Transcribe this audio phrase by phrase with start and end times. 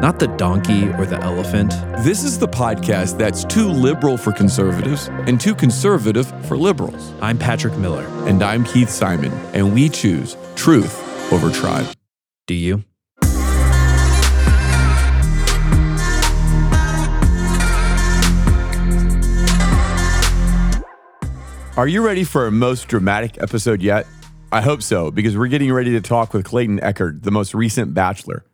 [0.00, 1.72] not the donkey or the elephant.
[2.02, 7.12] This is the podcast that's too liberal for conservatives and too conservative for liberals.
[7.20, 8.06] I'm Patrick Miller.
[8.26, 11.86] And I'm Keith Simon, and we choose truth over tribe.
[12.46, 12.82] Do you?
[21.76, 24.06] Are you ready for our most dramatic episode yet?
[24.50, 27.94] I hope so, because we're getting ready to talk with Clayton Echard, the most recent
[27.94, 28.44] bachelor.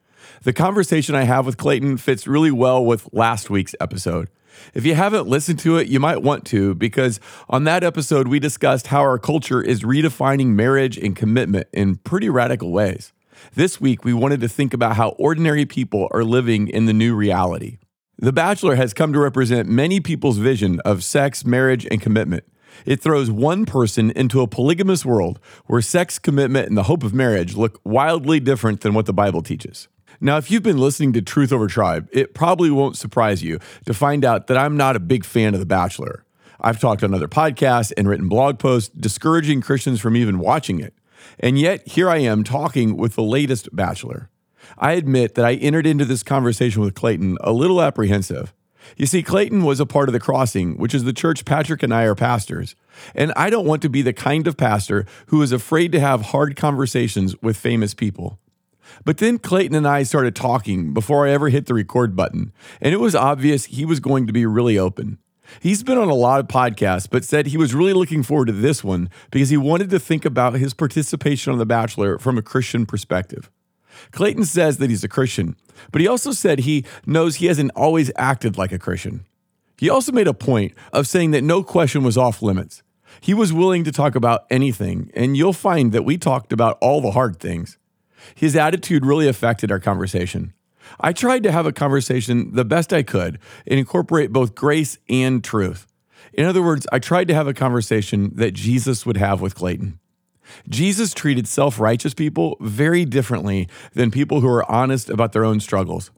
[0.42, 4.28] The conversation I have with Clayton fits really well with last week's episode.
[4.74, 8.38] If you haven't listened to it, you might want to, because on that episode, we
[8.38, 13.12] discussed how our culture is redefining marriage and commitment in pretty radical ways.
[13.54, 17.14] This week, we wanted to think about how ordinary people are living in the new
[17.14, 17.78] reality.
[18.18, 22.44] The Bachelor has come to represent many people's vision of sex, marriage, and commitment.
[22.86, 27.12] It throws one person into a polygamous world where sex, commitment, and the hope of
[27.12, 29.88] marriage look wildly different than what the Bible teaches.
[30.20, 33.94] Now, if you've been listening to Truth Over Tribe, it probably won't surprise you to
[33.94, 36.24] find out that I'm not a big fan of The Bachelor.
[36.60, 40.94] I've talked on other podcasts and written blog posts discouraging Christians from even watching it.
[41.38, 44.30] And yet, here I am talking with the latest Bachelor.
[44.78, 48.54] I admit that I entered into this conversation with Clayton a little apprehensive.
[48.96, 51.92] You see, Clayton was a part of the Crossing, which is the church Patrick and
[51.92, 52.76] I are pastors.
[53.14, 56.26] And I don't want to be the kind of pastor who is afraid to have
[56.26, 58.38] hard conversations with famous people.
[59.04, 62.94] But then Clayton and I started talking before I ever hit the record button, and
[62.94, 65.18] it was obvious he was going to be really open.
[65.60, 68.52] He's been on a lot of podcasts, but said he was really looking forward to
[68.52, 72.42] this one because he wanted to think about his participation on The Bachelor from a
[72.42, 73.50] Christian perspective.
[74.10, 75.56] Clayton says that he's a Christian,
[75.90, 79.24] but he also said he knows he hasn't always acted like a Christian.
[79.78, 82.82] He also made a point of saying that no question was off limits.
[83.20, 87.00] He was willing to talk about anything, and you'll find that we talked about all
[87.00, 87.78] the hard things.
[88.34, 90.52] His attitude really affected our conversation.
[91.00, 95.42] I tried to have a conversation the best I could and incorporate both grace and
[95.42, 95.86] truth.
[96.32, 99.98] In other words, I tried to have a conversation that Jesus would have with Clayton.
[100.68, 105.60] Jesus treated self righteous people very differently than people who are honest about their own
[105.60, 106.10] struggles.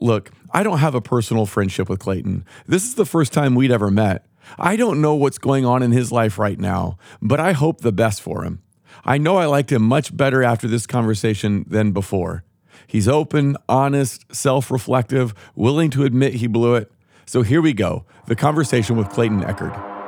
[0.00, 2.44] Look, I don't have a personal friendship with Clayton.
[2.66, 4.24] This is the first time we'd ever met.
[4.58, 7.92] I don't know what's going on in his life right now, but I hope the
[7.92, 8.62] best for him.
[9.04, 12.44] I know I liked him much better after this conversation than before.
[12.86, 16.90] He's open, honest, self reflective, willing to admit he blew it.
[17.26, 19.98] So here we go the conversation with Clayton Echard.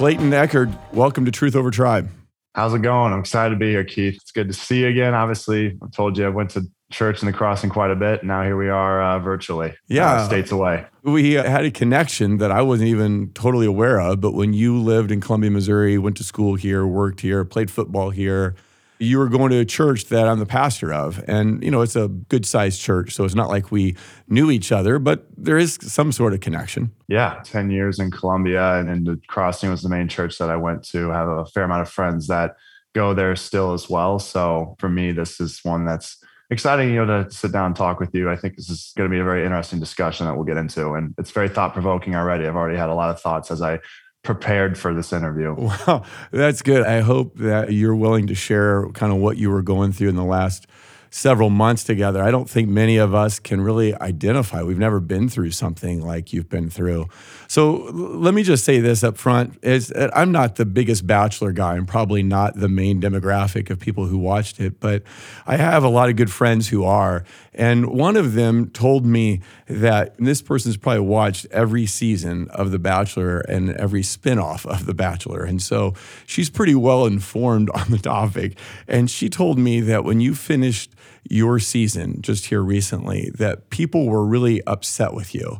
[0.00, 2.08] Clayton Echard, welcome to Truth Over Tribe.
[2.54, 3.12] How's it going?
[3.12, 4.16] I'm excited to be here, Keith.
[4.16, 5.14] It's good to see you again.
[5.14, 8.24] Obviously, I told you I went to church in the crossing quite a bit.
[8.24, 10.84] Now here we are uh, virtually, yeah, uh, states away.
[11.04, 14.20] We had a connection that I wasn't even totally aware of.
[14.20, 18.10] But when you lived in Columbia, Missouri, went to school here, worked here, played football
[18.10, 18.56] here,
[19.00, 21.24] you were going to a church that I'm the pastor of.
[21.26, 23.14] And, you know, it's a good sized church.
[23.14, 23.96] So it's not like we
[24.28, 26.92] knew each other, but there is some sort of connection.
[27.08, 27.40] Yeah.
[27.44, 30.84] 10 years in Columbia and, and the Crossing was the main church that I went
[30.88, 31.10] to.
[31.10, 32.56] I have a fair amount of friends that
[32.94, 34.18] go there still as well.
[34.18, 38.00] So for me, this is one that's exciting, you know, to sit down and talk
[38.00, 38.28] with you.
[38.28, 40.92] I think this is going to be a very interesting discussion that we'll get into.
[40.92, 42.46] And it's very thought provoking already.
[42.46, 43.78] I've already had a lot of thoughts as I
[44.22, 45.54] prepared for this interview.
[45.58, 46.86] Wow, that's good.
[46.86, 50.16] I hope that you're willing to share kind of what you were going through in
[50.16, 50.66] the last
[51.10, 52.22] several months together.
[52.22, 54.62] I don't think many of us can really identify.
[54.62, 57.08] We've never been through something like you've been through.
[57.48, 61.74] So let me just say this up front is I'm not the biggest bachelor guy.
[61.74, 65.02] I'm probably not the main demographic of people who watched it, but
[65.46, 67.24] I have a lot of good friends who are.
[67.52, 72.78] And one of them told me that this person's probably watched every season of The
[72.78, 75.42] Bachelor and every spinoff of The Bachelor.
[75.42, 75.94] And so
[76.26, 78.56] she's pretty well informed on the topic.
[78.86, 80.94] And she told me that when you finished
[81.28, 85.58] your season just here recently that people were really upset with you.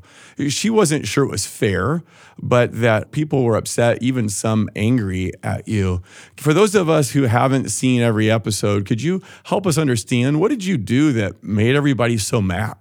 [0.48, 2.02] She wasn't sure it was fair,
[2.38, 6.02] but that people were upset, even some angry at you.
[6.36, 10.48] For those of us who haven't seen every episode, could you help us understand what
[10.48, 12.76] did you do that made everybody so mad?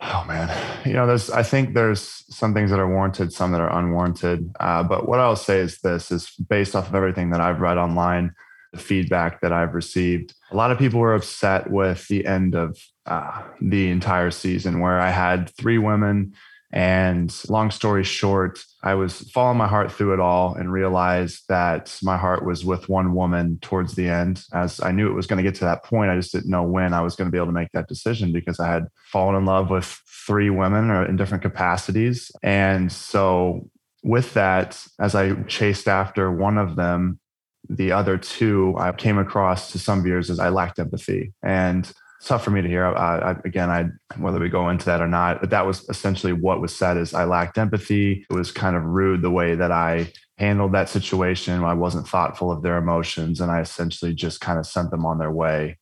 [0.00, 0.54] Oh man,
[0.84, 1.30] you know, there's.
[1.30, 4.54] I think there's some things that are warranted, some that are unwarranted.
[4.60, 7.78] Uh, but what I'll say is this: is based off of everything that I've read
[7.78, 8.34] online,
[8.72, 10.34] the feedback that I've received.
[10.50, 15.00] A lot of people were upset with the end of uh, the entire season, where
[15.00, 16.34] I had three women
[16.72, 21.98] and long story short, I was following my heart through it all and realized that
[22.02, 24.44] my heart was with one woman towards the end.
[24.52, 26.64] As I knew it was going to get to that point, I just didn't know
[26.64, 29.36] when I was going to be able to make that decision because I had fallen
[29.36, 29.86] in love with
[30.26, 32.32] three women or in different capacities.
[32.42, 33.70] And so,
[34.02, 37.18] with that, as I chased after one of them,
[37.68, 41.32] the other two I came across to some viewers as I lacked empathy.
[41.42, 41.90] And
[42.26, 42.86] tough for me to hear.
[42.86, 43.86] Uh, I, again, I
[44.18, 47.14] whether we go into that or not, but that was essentially what was said: is
[47.14, 48.26] I lacked empathy.
[48.28, 51.64] It was kind of rude the way that I handled that situation.
[51.64, 55.18] I wasn't thoughtful of their emotions, and I essentially just kind of sent them on
[55.18, 55.78] their way.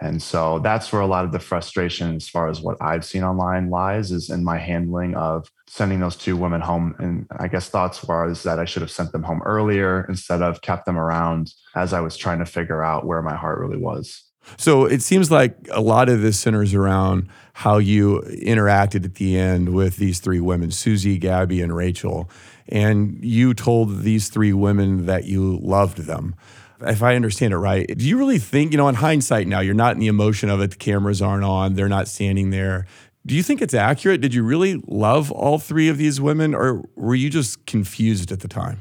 [0.00, 3.22] And so that's where a lot of the frustration, as far as what I've seen
[3.22, 6.94] online, lies is in my handling of sending those two women home.
[6.98, 10.62] And I guess thoughts was that I should have sent them home earlier instead of
[10.62, 14.24] kept them around as I was trying to figure out where my heart really was.
[14.56, 19.38] So it seems like a lot of this centers around how you interacted at the
[19.38, 22.28] end with these three women, Susie, Gabby, and Rachel.
[22.68, 26.34] And you told these three women that you loved them.
[26.86, 29.74] If I understand it right, do you really think, you know, in hindsight now, you're
[29.74, 32.86] not in the emotion of it, the cameras aren't on, they're not standing there.
[33.26, 34.20] Do you think it's accurate?
[34.20, 38.40] Did you really love all three of these women, or were you just confused at
[38.40, 38.80] the time?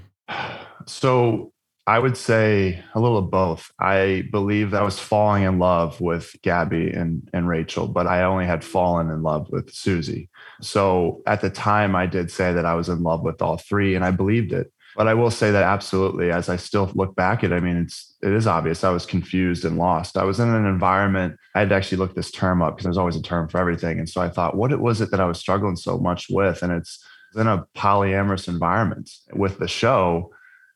[0.85, 1.53] So
[1.87, 3.71] I would say a little of both.
[3.79, 8.45] I believe I was falling in love with Gabby and, and Rachel, but I only
[8.45, 10.29] had fallen in love with Susie.
[10.61, 13.95] So at the time, I did say that I was in love with all three,
[13.95, 14.71] and I believed it.
[14.95, 18.15] But I will say that absolutely, as I still look back at I mean, it's
[18.21, 20.17] it is obvious I was confused and lost.
[20.17, 22.97] I was in an environment, I had to actually look this term up because there's
[22.97, 23.99] always a term for everything.
[23.99, 26.61] And so I thought, what was it that I was struggling so much with?
[26.61, 27.03] And it's
[27.35, 30.31] in a polyamorous environment with the show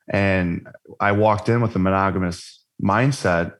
[0.10, 0.68] and
[1.00, 3.54] I walked in with a monogamous mindset,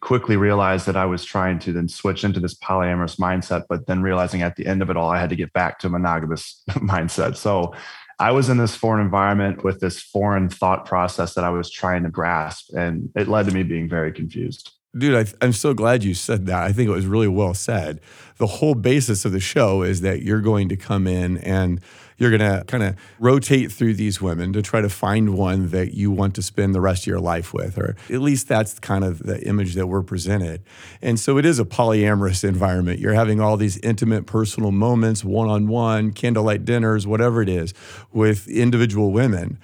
[0.00, 4.02] quickly realized that I was trying to then switch into this polyamorous mindset, but then
[4.02, 6.62] realizing at the end of it all, I had to get back to a monogamous
[6.70, 7.36] mindset.
[7.36, 7.74] So
[8.20, 12.02] I was in this foreign environment with this foreign thought process that I was trying
[12.02, 14.72] to grasp, and it led to me being very confused.
[14.98, 16.62] Dude, I, am so glad you said that.
[16.62, 18.00] I think it was really well said.
[18.38, 21.80] The whole basis of the show is that you're going to come in and
[22.18, 25.94] you're going to kind of rotate through these women to try to find one that
[25.94, 29.04] you want to spend the rest of your life with, or at least that's kind
[29.04, 30.62] of the image that we're presented.
[31.00, 32.98] And so it is a polyamorous environment.
[32.98, 37.72] You're having all these intimate, personal moments, one on one, candlelight dinners, whatever it is,
[38.12, 39.58] with individual women.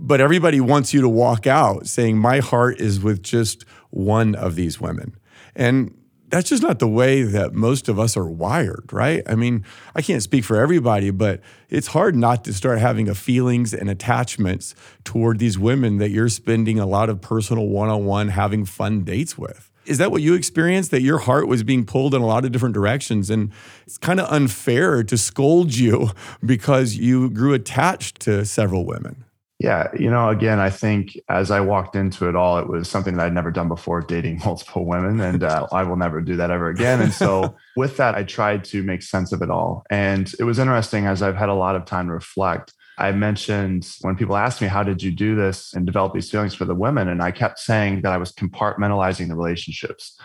[0.00, 4.54] But everybody wants you to walk out saying, My heart is with just one of
[4.54, 5.16] these women.
[5.54, 5.94] And
[6.30, 9.22] that's just not the way that most of us are wired, right?
[9.26, 9.64] I mean,
[9.94, 11.40] I can't speak for everybody, but
[11.70, 14.74] it's hard not to start having a feelings and attachments
[15.04, 19.70] toward these women that you're spending a lot of personal one-on-one having fun dates with.
[19.86, 22.52] Is that what you experienced that your heart was being pulled in a lot of
[22.52, 23.50] different directions and
[23.86, 26.10] it's kind of unfair to scold you
[26.44, 29.24] because you grew attached to several women?
[29.58, 33.16] Yeah, you know, again, I think as I walked into it all, it was something
[33.16, 36.50] that I'd never done before, dating multiple women, and uh, I will never do that
[36.50, 37.02] ever again.
[37.02, 39.84] And so, with that, I tried to make sense of it all.
[39.90, 42.72] And it was interesting as I've had a lot of time to reflect.
[42.98, 46.54] I mentioned when people asked me, How did you do this and develop these feelings
[46.54, 47.08] for the women?
[47.08, 50.18] And I kept saying that I was compartmentalizing the relationships.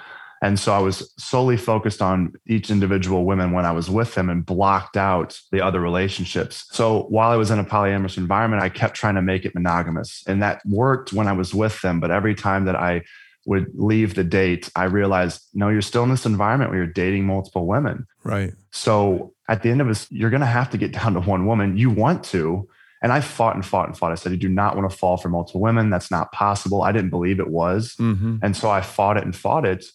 [0.44, 4.30] And so I was solely focused on each individual women when I was with them
[4.30, 6.66] and blocked out the other relationships.
[6.70, 10.22] So while I was in a polyamorous environment, I kept trying to make it monogamous.
[10.28, 12.02] And that worked when I was with them.
[12.02, 13.04] But every time that I
[13.46, 17.26] would leave the date, I realized, no, you're still in this environment where you're dating
[17.26, 18.06] multiple women.
[18.26, 18.52] Right.
[18.72, 21.46] So at the end of this, you're going to have to get down to one
[21.46, 21.78] woman.
[21.78, 22.68] You want to.
[23.02, 24.12] And I fought and fought and fought.
[24.12, 25.90] I said, I do not want to fall for multiple women.
[25.90, 26.82] That's not possible.
[26.82, 27.96] I didn't believe it was.
[27.96, 28.40] Mm-hmm.
[28.42, 29.86] And so I fought it and fought it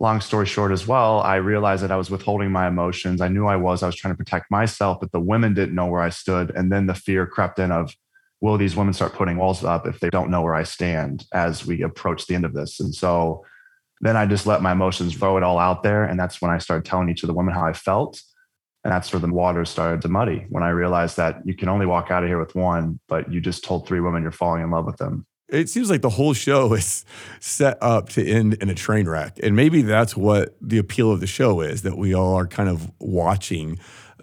[0.00, 3.20] long story short as well i realized that i was withholding my emotions.
[3.20, 3.82] I knew i was.
[3.82, 6.50] I was trying to protect myself but the women didn't know where i stood.
[6.54, 7.94] And then the fear crept in of
[8.40, 11.66] will these women start putting walls up if they don't know where i stand as
[11.66, 12.80] we approach the end of this?
[12.80, 13.44] And so
[14.00, 16.04] then i just let my emotions throw it all out there.
[16.04, 18.22] And that's when i started telling each of the women how i felt.
[18.84, 21.86] And that's where the water started to muddy when i realized that you can only
[21.86, 24.70] walk out of here with one but you just told three women you're falling in
[24.70, 27.04] love with them It seems like the whole show is
[27.40, 29.38] set up to end in a train wreck.
[29.42, 32.68] And maybe that's what the appeal of the show is that we all are kind
[32.68, 33.78] of watching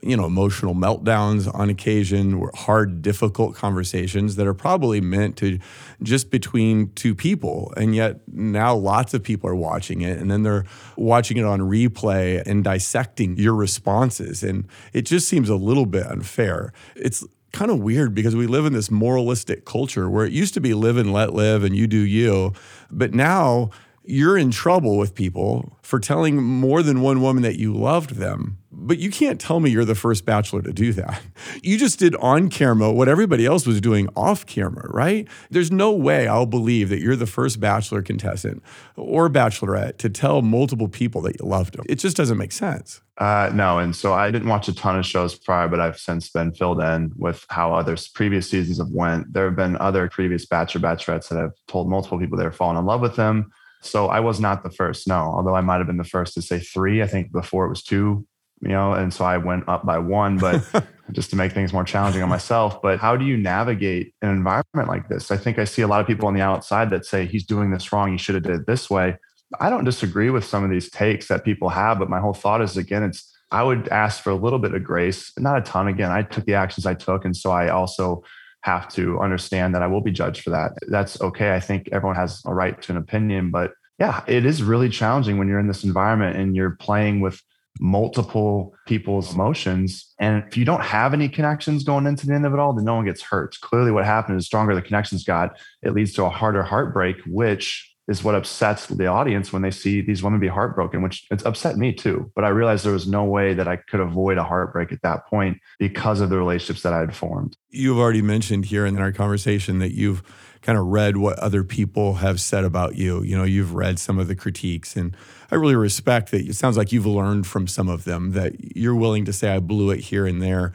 [0.05, 5.57] you know, emotional meltdowns on occasion, hard, difficult conversations that are probably meant to
[6.03, 7.73] just between two people.
[7.75, 10.65] And yet now lots of people are watching it and then they're
[10.95, 14.43] watching it on replay and dissecting your responses.
[14.43, 16.71] And it just seems a little bit unfair.
[16.95, 17.25] It's
[17.55, 20.73] kind of weird because we live in this moralistic culture where it used to be
[20.73, 22.53] live and let live and you do you.
[22.91, 23.71] But now
[24.03, 28.57] you're in trouble with people for telling more than one woman that you loved them.
[28.85, 31.21] But you can't tell me you're the first bachelor to do that.
[31.61, 35.27] You just did on camera what everybody else was doing off camera, right?
[35.49, 38.61] There's no way I'll believe that you're the first bachelor contestant
[38.95, 41.85] or bachelorette to tell multiple people that you loved them.
[41.89, 43.01] It just doesn't make sense.
[43.17, 46.29] Uh, no, and so I didn't watch a ton of shows prior, but I've since
[46.29, 49.33] been filled in with how other previous seasons have went.
[49.33, 52.85] There have been other previous bachelor bachelorettes that have told multiple people they're falling in
[52.85, 53.51] love with them
[53.85, 56.41] so I was not the first, no, although I might have been the first to
[56.41, 57.01] say three.
[57.01, 58.25] I think before it was two,
[58.65, 60.63] you know, and so I went up by one, but
[61.11, 62.81] just to make things more challenging on myself.
[62.81, 65.29] But how do you navigate an environment like this?
[65.29, 67.69] I think I see a lot of people on the outside that say he's doing
[67.69, 68.11] this wrong.
[68.11, 69.17] He should have did it this way.
[69.59, 72.61] I don't disagree with some of these takes that people have, but my whole thought
[72.61, 75.87] is again, it's I would ask for a little bit of grace, not a ton.
[75.87, 78.23] Again, I took the actions I took, and so I also
[78.61, 80.71] have to understand that I will be judged for that.
[80.87, 81.53] That's okay.
[81.53, 85.37] I think everyone has a right to an opinion, but yeah, it is really challenging
[85.37, 87.41] when you're in this environment and you're playing with
[87.79, 90.13] multiple people's emotions.
[90.19, 92.85] And if you don't have any connections going into the end of it all, then
[92.85, 93.57] no one gets hurt.
[93.61, 97.91] Clearly, what happened is stronger the connections got, it leads to a harder heartbreak, which
[98.07, 101.75] is what upsets the audience when they see these women be heartbroken, which it's upset
[101.75, 102.31] me too.
[102.35, 105.25] But I realized there was no way that I could avoid a heartbreak at that
[105.25, 107.57] point because of the relationships that I had formed.
[107.71, 110.21] You've already mentioned here in our conversation that you've
[110.65, 113.21] kind of read what other people have said about you.
[113.21, 115.15] You know, you've read some of the critiques, and
[115.51, 116.41] I really respect that.
[116.41, 119.59] It sounds like you've learned from some of them that you're willing to say, I
[119.59, 120.73] blew it here and there.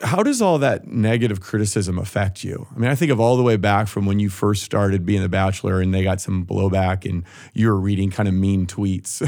[0.00, 2.66] How does all that negative criticism affect you?
[2.74, 5.22] I mean, I think of all the way back from when you first started being
[5.22, 9.18] The Bachelor and they got some blowback and you were reading kind of mean tweets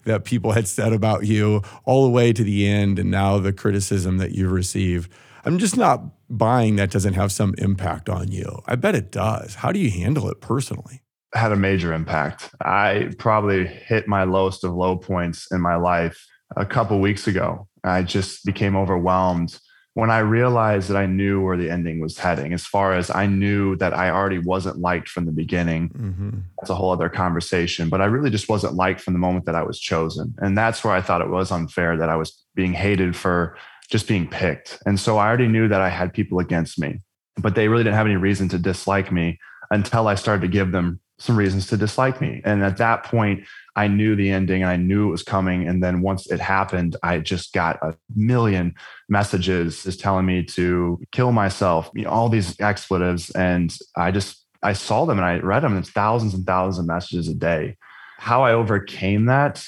[0.04, 3.52] that people had said about you, all the way to the end, and now the
[3.52, 5.10] criticism that you've received.
[5.44, 8.62] I'm just not buying that doesn't have some impact on you.
[8.66, 9.56] I bet it does.
[9.56, 11.02] How do you handle it personally?
[11.34, 12.50] Had a major impact.
[12.60, 17.68] I probably hit my lowest of low points in my life a couple weeks ago.
[17.84, 19.58] I just became overwhelmed
[19.94, 23.26] when I realized that I knew where the ending was heading, as far as I
[23.26, 25.88] knew that I already wasn't liked from the beginning.
[25.90, 26.30] Mm-hmm.
[26.60, 29.56] That's a whole other conversation, but I really just wasn't liked from the moment that
[29.56, 30.34] I was chosen.
[30.38, 33.56] And that's where I thought it was unfair that I was being hated for
[33.90, 34.78] just being picked.
[34.86, 37.00] And so I already knew that I had people against me,
[37.36, 39.38] but they really didn't have any reason to dislike me
[39.70, 42.40] until I started to give them some reasons to dislike me.
[42.44, 43.44] And at that point,
[43.76, 45.68] I knew the ending and I knew it was coming.
[45.68, 48.74] And then once it happened, I just got a million
[49.08, 53.30] messages just telling me to kill myself, you know, all these expletives.
[53.30, 55.76] And I just, I saw them and I read them.
[55.76, 57.76] It's thousands and thousands of messages a day.
[58.18, 59.64] How I overcame that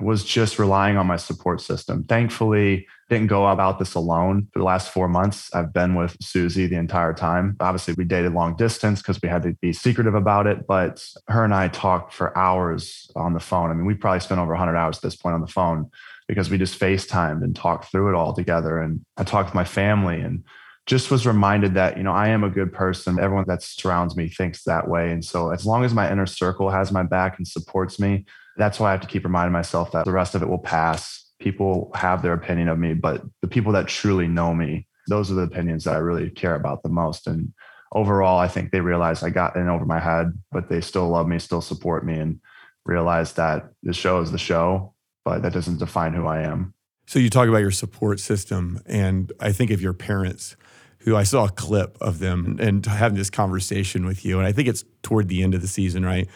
[0.00, 2.04] was just relying on my support system.
[2.04, 4.48] Thankfully, didn't go about this alone.
[4.52, 7.56] For the last four months, I've been with Susie the entire time.
[7.60, 11.44] Obviously, we dated long distance because we had to be secretive about it, but her
[11.44, 13.70] and I talked for hours on the phone.
[13.70, 15.90] I mean, we probably spent over 100 hours at this point on the phone
[16.26, 18.78] because we just FaceTimed and talked through it all together.
[18.78, 20.44] And I talked with my family and
[20.90, 23.20] just was reminded that, you know, I am a good person.
[23.20, 25.12] Everyone that surrounds me thinks that way.
[25.12, 28.80] And so as long as my inner circle has my back and supports me, that's
[28.80, 31.92] why I have to keep reminding myself that the rest of it will pass people
[31.94, 35.42] have their opinion of me, but the people that truly know me, those are the
[35.42, 37.28] opinions that I really care about the most.
[37.28, 37.52] And
[37.92, 41.28] overall, I think they realize I got in over my head, but they still love
[41.28, 42.40] me, still support me, and
[42.84, 44.92] realize that the show is the show,
[45.24, 46.74] but that doesn't define who I am.
[47.06, 50.56] So you talk about your support system, and I think of your parents
[51.00, 54.38] who I saw a clip of them and having this conversation with you.
[54.38, 56.28] And I think it's toward the end of the season, right?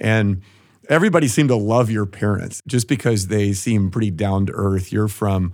[0.00, 0.42] And
[0.88, 4.92] everybody seemed to love your parents just because they seem pretty down to earth.
[4.92, 5.52] You're from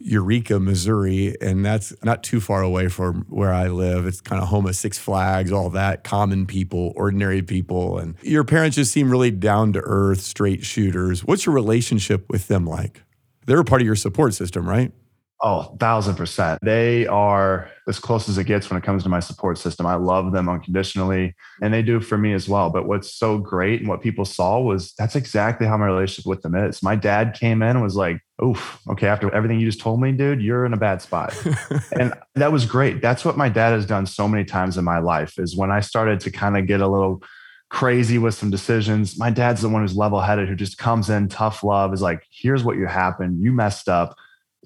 [0.00, 4.06] Eureka, Missouri, and that's not too far away from where I live.
[4.06, 7.98] It's kind of home of Six Flags, all that, common people, ordinary people.
[7.98, 11.24] And your parents just seem really down to earth, straight shooters.
[11.24, 13.02] What's your relationship with them like?
[13.46, 14.92] They're a part of your support system, right?
[15.40, 16.58] Oh, thousand percent.
[16.62, 19.86] They are as close as it gets when it comes to my support system.
[19.86, 22.70] I love them unconditionally and they do for me as well.
[22.70, 26.42] But what's so great and what people saw was that's exactly how my relationship with
[26.42, 26.82] them is.
[26.82, 30.10] My dad came in and was like, oof, okay, after everything you just told me,
[30.10, 31.32] dude, you're in a bad spot.
[31.92, 33.00] and that was great.
[33.00, 35.80] That's what my dad has done so many times in my life is when I
[35.80, 37.22] started to kind of get a little
[37.70, 39.18] crazy with some decisions.
[39.18, 42.24] My dad's the one who's level headed, who just comes in, tough love, is like,
[42.30, 43.42] here's what you happened.
[43.42, 44.16] You messed up.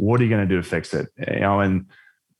[0.02, 1.06] What are you going to do to fix it?
[1.16, 1.86] You know, and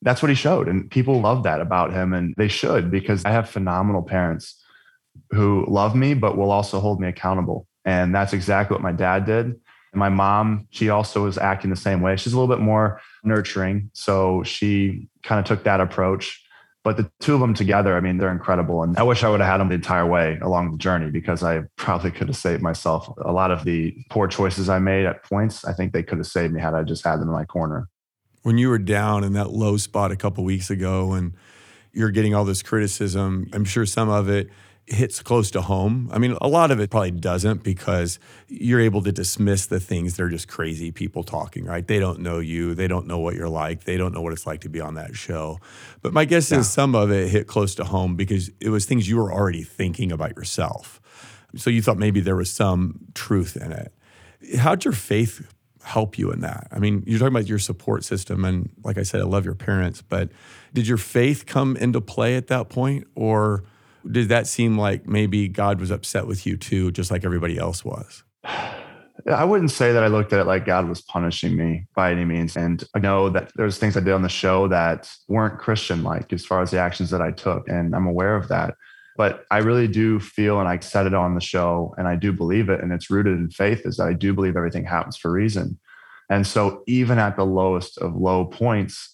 [0.02, 0.66] that's what he showed.
[0.66, 2.12] And people love that about him.
[2.12, 4.60] And they should, because I have phenomenal parents
[5.30, 7.68] who love me, but will also hold me accountable.
[7.84, 9.46] And that's exactly what my dad did.
[9.46, 12.16] And my mom, she also was acting the same way.
[12.16, 13.90] She's a little bit more nurturing.
[13.92, 16.44] So she kind of took that approach.
[16.84, 18.82] But the two of them together, I mean, they're incredible.
[18.82, 21.44] And I wish I would have had them the entire way along the journey because
[21.44, 25.22] I probably could have saved myself a lot of the poor choices I made at
[25.22, 25.64] points.
[25.64, 27.88] I think they could have saved me had I just had them in my corner.
[28.42, 31.34] When you were down in that low spot a couple weeks ago and
[31.92, 34.48] you're getting all this criticism, I'm sure some of it
[34.86, 36.08] hits close to home.
[36.12, 40.16] I mean, a lot of it probably doesn't because you're able to dismiss the things
[40.16, 41.86] that are just crazy people talking, right?
[41.86, 42.74] They don't know you.
[42.74, 43.84] They don't know what you're like.
[43.84, 45.60] They don't know what it's like to be on that show.
[46.02, 46.58] But my guess yeah.
[46.58, 49.62] is some of it hit close to home because it was things you were already
[49.62, 51.00] thinking about yourself.
[51.56, 53.94] So you thought maybe there was some truth in it.
[54.58, 55.46] How'd your faith
[55.84, 56.66] help you in that?
[56.72, 58.44] I mean, you're talking about your support system.
[58.44, 60.30] And like I said, I love your parents, but
[60.74, 63.62] did your faith come into play at that point or?
[64.10, 67.84] Did that seem like maybe God was upset with you too, just like everybody else
[67.84, 68.22] was?
[69.30, 72.24] I wouldn't say that I looked at it like God was punishing me by any
[72.24, 72.56] means.
[72.56, 76.32] And I know that there's things I did on the show that weren't Christian like
[76.32, 77.68] as far as the actions that I took.
[77.68, 78.74] And I'm aware of that.
[79.16, 82.32] But I really do feel, and I said it on the show, and I do
[82.32, 85.28] believe it, and it's rooted in faith, is that I do believe everything happens for
[85.28, 85.78] a reason.
[86.30, 89.11] And so even at the lowest of low points,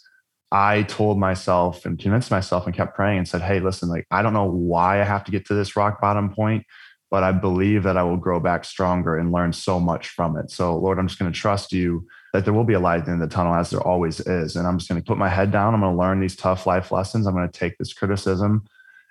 [0.51, 4.23] I told myself and convinced myself and kept praying and said, Hey, listen, like, I
[4.23, 6.65] don't know why I have to get to this rock bottom point,
[7.11, 10.51] but I believe that I will grow back stronger and learn so much from it.
[10.51, 13.19] So, Lord, I'm just going to trust you that there will be a light in
[13.19, 14.57] the tunnel as there always is.
[14.57, 15.75] And I'm just going to put my head down.
[15.75, 17.27] I'm going to learn these tough life lessons.
[17.27, 18.65] I'm going to take this criticism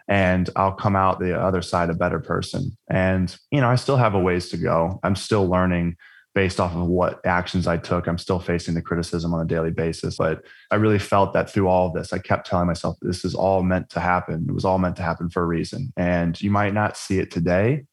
[0.08, 2.77] and I'll come out the other side a better person.
[2.89, 5.00] And, you know, I still have a ways to go.
[5.03, 5.98] I'm still learning
[6.38, 8.06] based off of what actions I took.
[8.06, 10.17] I'm still facing the criticism on a daily basis.
[10.17, 13.34] But I really felt that through all of this, I kept telling myself, this is
[13.34, 14.46] all meant to happen.
[14.48, 15.91] It was all meant to happen for a reason.
[15.98, 17.86] And you might not see it today,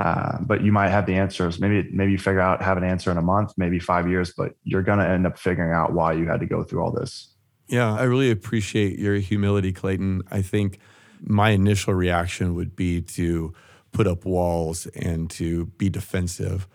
[0.00, 1.60] uh, but you might have the answers.
[1.60, 4.54] Maybe, maybe you figure out, have an answer in a month, maybe five years, but
[4.64, 7.36] you're going to end up figuring out why you had to go through all this.
[7.68, 10.24] Yeah, I really appreciate your humility, Clayton.
[10.28, 10.80] I think
[11.20, 13.54] my initial reaction would be to
[13.92, 16.66] put up walls and to be defensive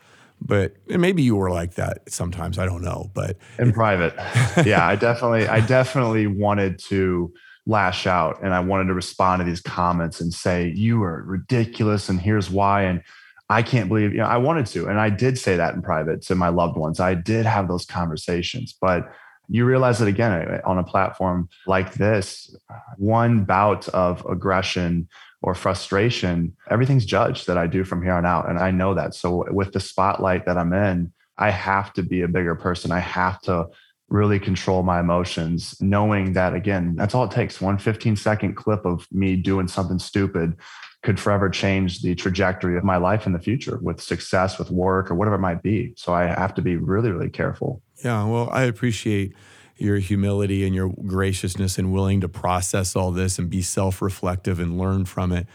[0.42, 4.14] but maybe you were like that sometimes i don't know but in private.
[4.66, 7.32] Yeah i definitely i definitely wanted to
[7.66, 12.10] lash out and i wanted to respond to these comments and say you are ridiculous
[12.10, 12.84] and here's why.
[12.84, 13.02] And
[13.50, 16.22] i can't believe you know i wanted to and i did say that in private
[16.24, 17.00] to my loved ones.
[17.00, 19.12] I did have those conversations but
[19.48, 22.56] you realize that again eh, on a platform like this
[22.98, 25.08] one bout of aggression
[25.42, 28.50] or frustration, everything's judged that I do from here on out.
[28.50, 29.16] And I know that.
[29.16, 32.92] So with the spotlight that I'm in, I have to be a bigger person.
[32.92, 33.68] I have to
[34.10, 37.62] really control my emotions, knowing that again, that's all it takes.
[37.62, 40.58] One 15 second clip of me doing something stupid
[41.02, 45.10] could forever change the trajectory of my life in the future with success, with work,
[45.10, 45.94] or whatever it might be.
[45.98, 47.82] So I have to be really, really careful.
[48.04, 48.26] Yeah.
[48.26, 49.34] Well, I appreciate
[49.82, 54.60] your humility and your graciousness and willing to process all this and be self reflective
[54.60, 55.48] and learn from it.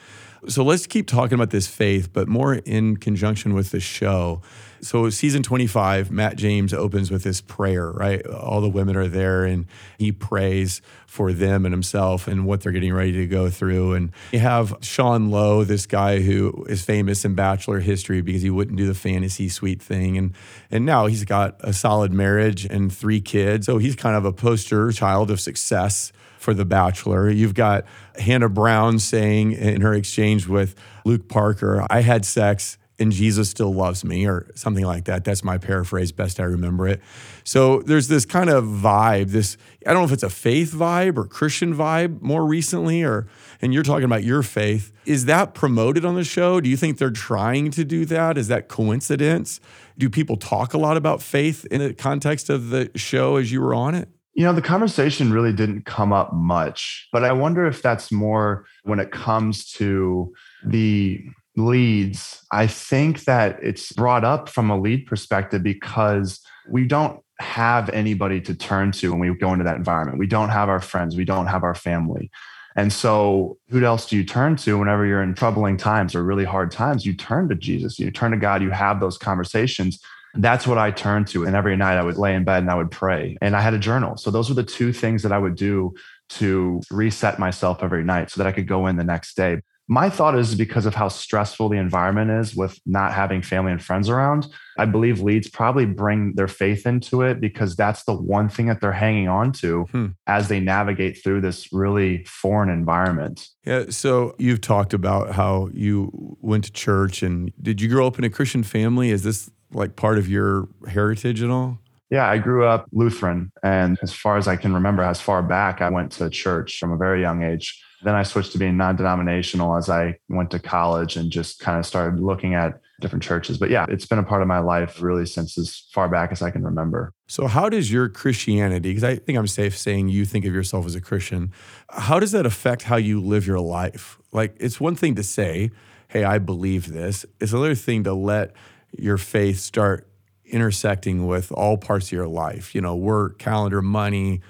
[0.48, 4.42] So let's keep talking about this faith, but more in conjunction with the show.
[4.80, 8.24] So, season 25, Matt James opens with this prayer, right?
[8.26, 9.66] All the women are there and
[9.98, 13.94] he prays for them and himself and what they're getting ready to go through.
[13.94, 18.50] And you have Sean Lowe, this guy who is famous in Bachelor history because he
[18.50, 20.18] wouldn't do the fantasy suite thing.
[20.18, 20.34] And,
[20.70, 23.66] and now he's got a solid marriage and three kids.
[23.66, 26.12] So, he's kind of a poster child of success
[26.46, 27.28] for The Bachelor.
[27.28, 27.84] You've got
[28.20, 33.74] Hannah Brown saying in her exchange with Luke Parker, I had sex and Jesus still
[33.74, 35.24] loves me, or something like that.
[35.24, 37.02] That's my paraphrase, best I remember it.
[37.42, 41.18] So there's this kind of vibe, this, I don't know if it's a faith vibe
[41.18, 43.26] or Christian vibe more recently, or,
[43.60, 44.92] and you're talking about your faith.
[45.04, 46.60] Is that promoted on the show?
[46.60, 48.38] Do you think they're trying to do that?
[48.38, 49.60] Is that coincidence?
[49.98, 53.60] Do people talk a lot about faith in the context of the show as you
[53.60, 54.08] were on it?
[54.36, 58.66] You know, the conversation really didn't come up much, but I wonder if that's more
[58.82, 60.30] when it comes to
[60.62, 61.24] the
[61.56, 62.44] leads.
[62.52, 68.42] I think that it's brought up from a lead perspective because we don't have anybody
[68.42, 70.18] to turn to when we go into that environment.
[70.18, 72.30] We don't have our friends, we don't have our family.
[72.76, 76.44] And so, who else do you turn to whenever you're in troubling times or really
[76.44, 77.06] hard times?
[77.06, 79.98] You turn to Jesus, you turn to God, you have those conversations
[80.38, 81.44] that's what I turned to.
[81.44, 83.74] And every night I would lay in bed and I would pray and I had
[83.74, 84.16] a journal.
[84.16, 85.94] So those were the two things that I would do
[86.28, 89.60] to reset myself every night so that I could go in the next day.
[89.88, 93.82] My thought is because of how stressful the environment is with not having family and
[93.82, 98.48] friends around, I believe leads probably bring their faith into it because that's the one
[98.48, 100.06] thing that they're hanging on to hmm.
[100.26, 103.48] as they navigate through this really foreign environment.
[103.64, 103.84] Yeah.
[103.90, 108.24] So you've talked about how you went to church and did you grow up in
[108.24, 109.10] a Christian family?
[109.10, 111.78] Is this like part of your heritage at all?
[112.10, 113.50] Yeah, I grew up Lutheran.
[113.62, 116.92] And as far as I can remember, as far back, I went to church from
[116.92, 117.82] a very young age.
[118.02, 121.78] Then I switched to being non denominational as I went to college and just kind
[121.78, 123.58] of started looking at different churches.
[123.58, 126.42] But yeah, it's been a part of my life really since as far back as
[126.42, 127.12] I can remember.
[127.26, 130.86] So, how does your Christianity, because I think I'm safe saying you think of yourself
[130.86, 131.52] as a Christian,
[131.90, 134.18] how does that affect how you live your life?
[134.32, 135.70] Like, it's one thing to say,
[136.08, 138.54] hey, I believe this, it's another thing to let
[138.96, 140.08] your faith start
[140.44, 144.40] intersecting with all parts of your life, you know, work, calendar, money,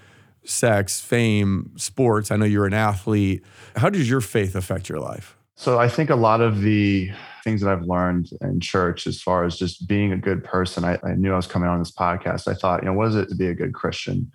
[0.46, 2.30] sex, fame, sports.
[2.30, 3.44] I know you're an athlete.
[3.76, 5.36] How does your faith affect your life?
[5.56, 7.10] So I think a lot of the
[7.42, 10.98] things that I've learned in church, as far as just being a good person, I,
[11.02, 12.48] I knew I was coming on this podcast.
[12.48, 14.30] I thought, you know, what is it to be a good Christian?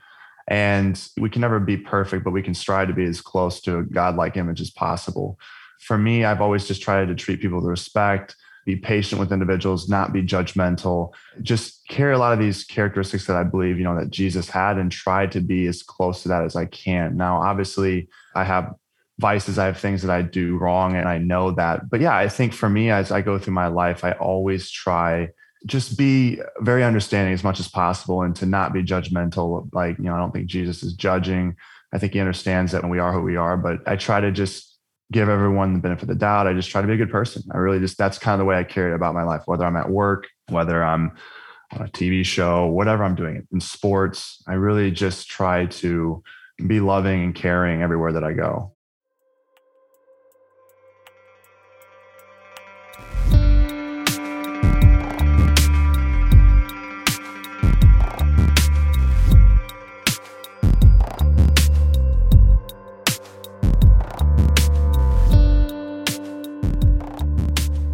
[0.47, 3.79] And we can never be perfect, but we can strive to be as close to
[3.79, 5.39] a godlike image as possible.
[5.79, 9.89] For me, I've always just tried to treat people with respect, be patient with individuals,
[9.89, 13.99] not be judgmental, just carry a lot of these characteristics that I believe, you know,
[13.99, 17.17] that Jesus had and try to be as close to that as I can.
[17.17, 18.73] Now, obviously, I have
[19.19, 21.89] vices, I have things that I do wrong, and I know that.
[21.89, 25.29] But yeah, I think for me, as I go through my life, I always try
[25.65, 29.69] just be very understanding as much as possible and to not be judgmental.
[29.73, 31.55] Like, you know, I don't think Jesus is judging.
[31.93, 34.70] I think he understands that we are who we are, but I try to just
[35.11, 36.47] give everyone the benefit of the doubt.
[36.47, 37.43] I just try to be a good person.
[37.51, 39.65] I really just, that's kind of the way I carry it about my life, whether
[39.65, 41.11] I'm at work, whether I'm
[41.73, 44.41] on a TV show, whatever I'm doing in sports.
[44.47, 46.23] I really just try to
[46.65, 48.73] be loving and caring everywhere that I go.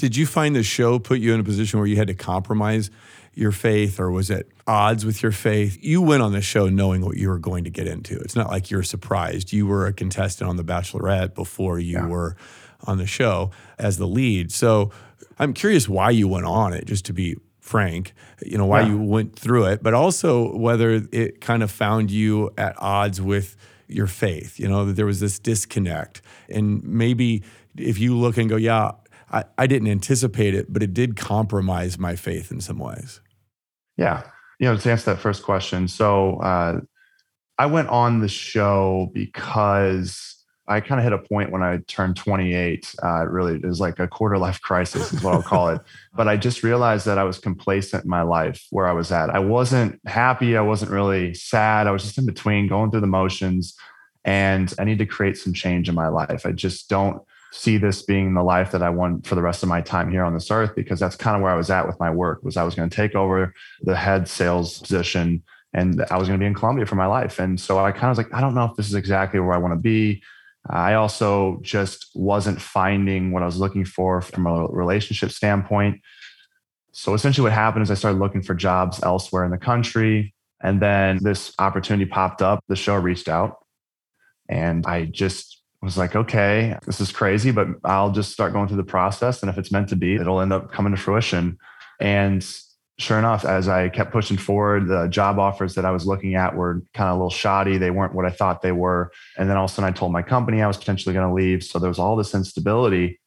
[0.00, 2.90] Did you find the show put you in a position where you had to compromise
[3.34, 5.76] your faith or was it odds with your faith?
[5.82, 8.18] You went on the show knowing what you were going to get into.
[8.18, 9.52] It's not like you're surprised.
[9.52, 12.06] You were a contestant on The Bachelorette before you yeah.
[12.06, 12.34] were
[12.84, 14.50] on the show as the lead.
[14.52, 14.90] So
[15.38, 18.88] I'm curious why you went on it, just to be frank, you know, why yeah.
[18.88, 23.54] you went through it, but also whether it kind of found you at odds with
[23.86, 26.22] your faith, you know, that there was this disconnect.
[26.48, 27.42] And maybe
[27.76, 28.92] if you look and go, yeah,
[29.30, 33.20] I, I didn't anticipate it, but it did compromise my faith in some ways.
[33.96, 34.22] Yeah.
[34.58, 35.88] You know, to answer that first question.
[35.88, 36.80] So uh,
[37.58, 42.16] I went on the show because I kind of hit a point when I turned
[42.16, 42.94] 28.
[43.02, 45.80] Uh, really, it was like a quarter life crisis, is what I'll call it.
[46.14, 49.30] But I just realized that I was complacent in my life where I was at.
[49.30, 50.56] I wasn't happy.
[50.56, 51.86] I wasn't really sad.
[51.86, 53.74] I was just in between, going through the motions.
[54.24, 56.44] And I need to create some change in my life.
[56.44, 59.68] I just don't see this being the life that I want for the rest of
[59.68, 61.98] my time here on this earth because that's kind of where I was at with
[61.98, 66.16] my work was I was going to take over the head sales position and I
[66.16, 67.38] was going to be in Columbia for my life.
[67.38, 69.54] And so I kind of was like, I don't know if this is exactly where
[69.54, 70.22] I want to be.
[70.68, 76.00] I also just wasn't finding what I was looking for from a relationship standpoint.
[76.92, 80.34] So essentially, what happened is I started looking for jobs elsewhere in the country.
[80.62, 82.62] And then this opportunity popped up.
[82.68, 83.58] The show reached out.
[84.48, 88.76] And I just was like, okay, this is crazy, but I'll just start going through
[88.76, 89.42] the process.
[89.42, 91.58] And if it's meant to be, it'll end up coming to fruition.
[92.00, 92.46] And
[92.98, 96.54] sure enough, as I kept pushing forward, the job offers that I was looking at
[96.54, 97.78] were kind of a little shoddy.
[97.78, 99.10] They weren't what I thought they were.
[99.38, 101.34] And then all of a sudden, I told my company I was potentially going to
[101.34, 101.64] leave.
[101.64, 103.18] So there was all this instability.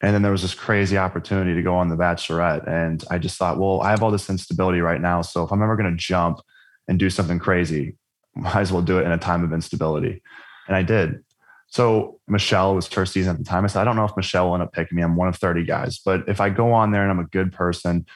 [0.00, 2.68] And then there was this crazy opportunity to go on The Bachelorette.
[2.68, 5.22] And I just thought, well, I have all this instability right now.
[5.22, 6.38] So if I'm ever going to jump
[6.86, 7.96] and do something crazy,
[8.36, 10.22] might as well do it in a time of instability.
[10.68, 11.24] And I did.
[11.68, 13.64] So Michelle was first season at the time.
[13.64, 15.02] I said, I don't know if Michelle will end up picking me.
[15.02, 15.98] I'm one of 30 guys.
[15.98, 18.06] But if I go on there and I'm a good person,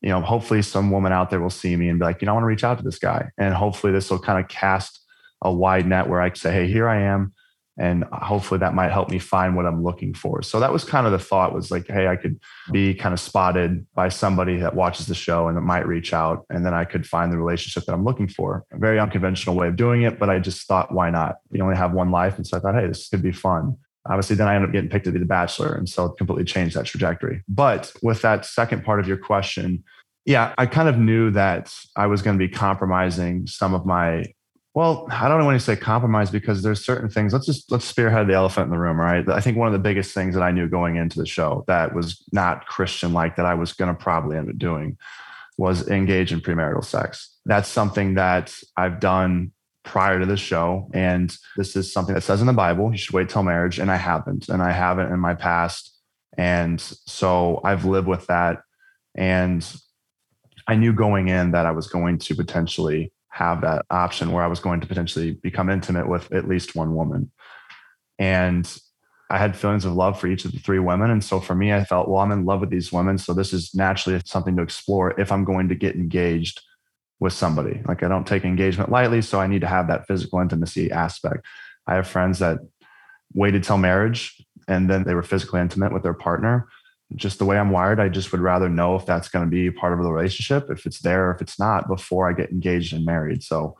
[0.00, 2.32] you know, hopefully some woman out there will see me and be like, you know,
[2.32, 3.30] I want to reach out to this guy.
[3.38, 5.00] And hopefully this will kind of cast
[5.42, 7.32] a wide net where I can say, hey, here I am
[7.78, 10.42] and hopefully that might help me find what i'm looking for.
[10.42, 12.38] So that was kind of the thought was like hey i could
[12.72, 16.44] be kind of spotted by somebody that watches the show and that might reach out
[16.50, 18.64] and then i could find the relationship that i'm looking for.
[18.72, 21.36] A very unconventional way of doing it but i just thought why not?
[21.50, 22.36] You only have one life.
[22.36, 23.76] And so i thought hey this could be fun.
[24.06, 25.74] Obviously then i ended up getting picked to be the bachelor.
[25.74, 27.42] And so it completely changed that trajectory.
[27.48, 29.84] But with that second part of your question
[30.28, 34.26] yeah, I kind of knew that I was going to be compromising some of my
[34.78, 37.32] well, I don't want to say compromise because there's certain things.
[37.32, 39.28] Let's just let's spearhead the elephant in the room, right?
[39.28, 41.96] I think one of the biggest things that I knew going into the show that
[41.96, 44.96] was not Christian like that I was going to probably end up doing
[45.56, 47.40] was engage in premarital sex.
[47.44, 49.50] That's something that I've done
[49.82, 50.88] prior to the show.
[50.94, 53.80] And this is something that says in the Bible, you should wait till marriage.
[53.80, 54.48] And I haven't.
[54.48, 55.92] And I haven't in my past.
[56.36, 58.62] And so I've lived with that.
[59.16, 59.68] And
[60.68, 64.48] I knew going in that I was going to potentially have that option where I
[64.48, 67.30] was going to potentially become intimate with at least one woman.
[68.18, 68.70] And
[69.30, 71.10] I had feelings of love for each of the three women.
[71.10, 73.18] And so for me, I felt, well, I'm in love with these women.
[73.18, 76.62] So this is naturally something to explore if I'm going to get engaged
[77.20, 77.82] with somebody.
[77.86, 79.20] Like I don't take engagement lightly.
[79.20, 81.44] So I need to have that physical intimacy aspect.
[81.86, 82.58] I have friends that
[83.34, 86.68] waited till marriage and then they were physically intimate with their partner
[87.16, 89.70] just the way I'm wired, I just would rather know if that's going to be
[89.70, 93.04] part of the relationship, if it's there, if it's not, before I get engaged and
[93.04, 93.42] married.
[93.42, 93.76] So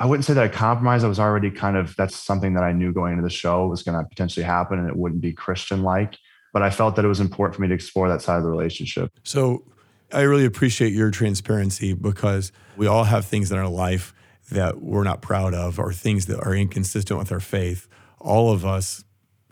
[0.00, 1.04] I wouldn't say that I compromised.
[1.04, 3.82] I was already kind of that's something that I knew going into the show was
[3.82, 6.18] going to potentially happen and it wouldn't be Christian like.
[6.52, 8.50] But I felt that it was important for me to explore that side of the
[8.50, 9.12] relationship.
[9.22, 9.64] So
[10.12, 14.12] I really appreciate your transparency because we all have things in our life
[14.50, 17.88] that we're not proud of or things that are inconsistent with our faith.
[18.18, 19.04] All of us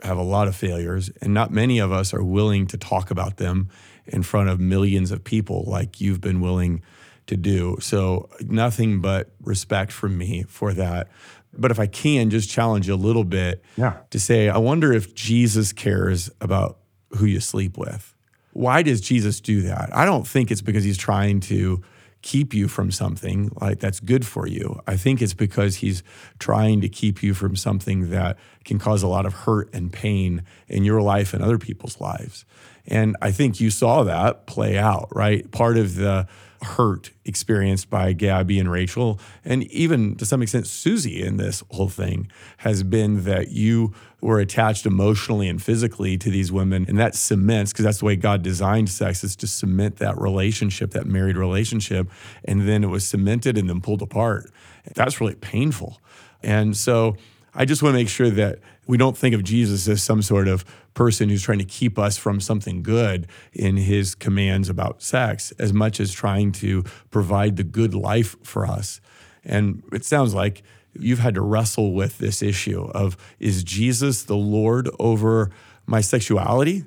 [0.03, 3.37] have a lot of failures, and not many of us are willing to talk about
[3.37, 3.69] them
[4.07, 6.83] in front of millions of people like you've been willing
[7.27, 7.77] to do.
[7.81, 11.09] So, nothing but respect from me for that.
[11.53, 13.99] But if I can just challenge you a little bit yeah.
[14.11, 16.79] to say, I wonder if Jesus cares about
[17.17, 18.15] who you sleep with.
[18.53, 19.91] Why does Jesus do that?
[19.95, 21.83] I don't think it's because he's trying to
[22.23, 24.81] keep you from something like that's good for you.
[24.87, 26.03] I think it's because he's
[26.39, 30.43] trying to keep you from something that can cause a lot of hurt and pain
[30.69, 32.45] in your life and other people's lives.
[32.87, 35.51] And I think you saw that play out, right?
[35.51, 36.27] Part of the
[36.63, 41.89] hurt experienced by Gabby and Rachel, and even to some extent Susie in this whole
[41.89, 46.85] thing, has been that you were attached emotionally and physically to these women.
[46.87, 50.91] And that cements, because that's the way God designed sex, is to cement that relationship,
[50.91, 52.11] that married relationship.
[52.45, 54.51] And then it was cemented and then pulled apart.
[54.95, 56.01] That's really painful.
[56.43, 57.17] And so
[57.55, 58.59] I just want to make sure that
[58.91, 62.17] we don't think of Jesus as some sort of person who's trying to keep us
[62.17, 67.63] from something good in his commands about sex as much as trying to provide the
[67.63, 69.01] good life for us.
[69.45, 74.37] And it sounds like you've had to wrestle with this issue of is Jesus the
[74.37, 75.53] Lord over
[75.87, 76.85] my sexuality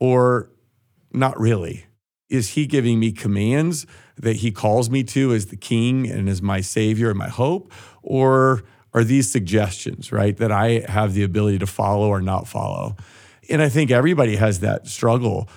[0.00, 0.50] or
[1.12, 1.86] not really?
[2.28, 6.42] Is he giving me commands that he calls me to as the king and as
[6.42, 7.72] my savior and my hope?
[8.02, 12.96] Or are these suggestions, right, that I have the ability to follow or not follow?
[13.50, 15.48] And I think everybody has that struggle.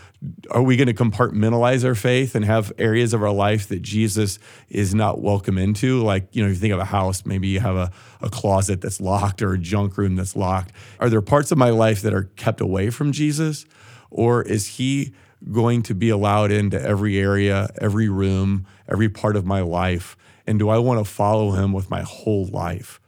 [0.49, 4.39] Are we going to compartmentalize our faith and have areas of our life that Jesus
[4.69, 6.01] is not welcome into?
[6.01, 7.91] Like, you know, if you think of a house, maybe you have a,
[8.21, 10.71] a closet that's locked or a junk room that's locked.
[10.99, 13.65] Are there parts of my life that are kept away from Jesus?
[14.09, 15.13] Or is he
[15.51, 20.15] going to be allowed into every area, every room, every part of my life?
[20.47, 23.00] And do I want to follow him with my whole life?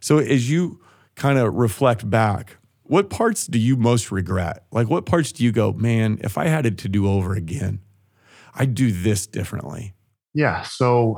[0.00, 0.80] So as you
[1.14, 4.64] kind of reflect back, what parts do you most regret?
[4.70, 7.80] Like, what parts do you go, man, if I had it to do over again,
[8.54, 9.94] I'd do this differently?
[10.34, 10.62] Yeah.
[10.62, 11.16] So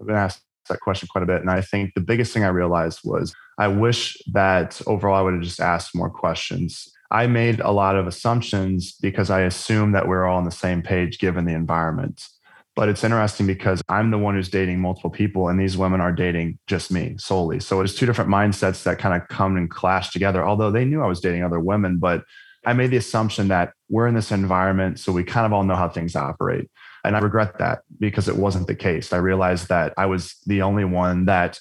[0.00, 1.40] I've been asked that question quite a bit.
[1.40, 5.34] And I think the biggest thing I realized was I wish that overall I would
[5.34, 6.90] have just asked more questions.
[7.10, 10.50] I made a lot of assumptions because I assumed that we are all on the
[10.50, 12.26] same page given the environment.
[12.76, 16.12] But it's interesting because I'm the one who's dating multiple people, and these women are
[16.12, 17.58] dating just me solely.
[17.58, 20.46] So it's two different mindsets that kind of come and clash together.
[20.46, 22.22] Although they knew I was dating other women, but
[22.66, 25.74] I made the assumption that we're in this environment, so we kind of all know
[25.74, 26.68] how things operate.
[27.02, 29.12] And I regret that because it wasn't the case.
[29.12, 31.58] I realized that I was the only one that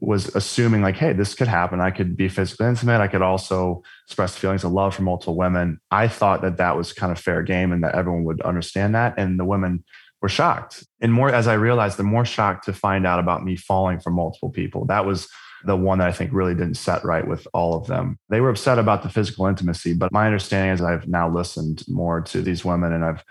[0.00, 1.80] was assuming, like, hey, this could happen.
[1.80, 3.00] I could be physically intimate.
[3.00, 5.80] I could also express feelings of love for multiple women.
[5.92, 9.14] I thought that that was kind of fair game and that everyone would understand that.
[9.16, 9.84] And the women
[10.22, 10.84] were shocked.
[11.00, 14.10] And more as I realized, the more shocked to find out about me falling for
[14.10, 14.86] multiple people.
[14.86, 15.28] That was
[15.64, 18.18] the one that I think really didn't set right with all of them.
[18.30, 22.20] They were upset about the physical intimacy, but my understanding is I've now listened more
[22.22, 23.24] to these women and I've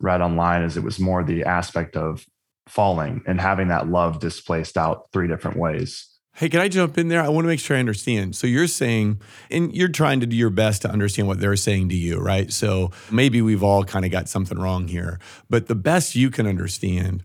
[0.00, 2.24] read online is it was more the aspect of
[2.68, 6.13] falling and having that love displaced out three different ways.
[6.36, 7.22] Hey, can I jump in there?
[7.22, 8.34] I want to make sure I understand.
[8.34, 9.20] So you're saying,
[9.52, 12.52] and you're trying to do your best to understand what they're saying to you, right?
[12.52, 16.48] So maybe we've all kind of got something wrong here, but the best you can
[16.48, 17.22] understand,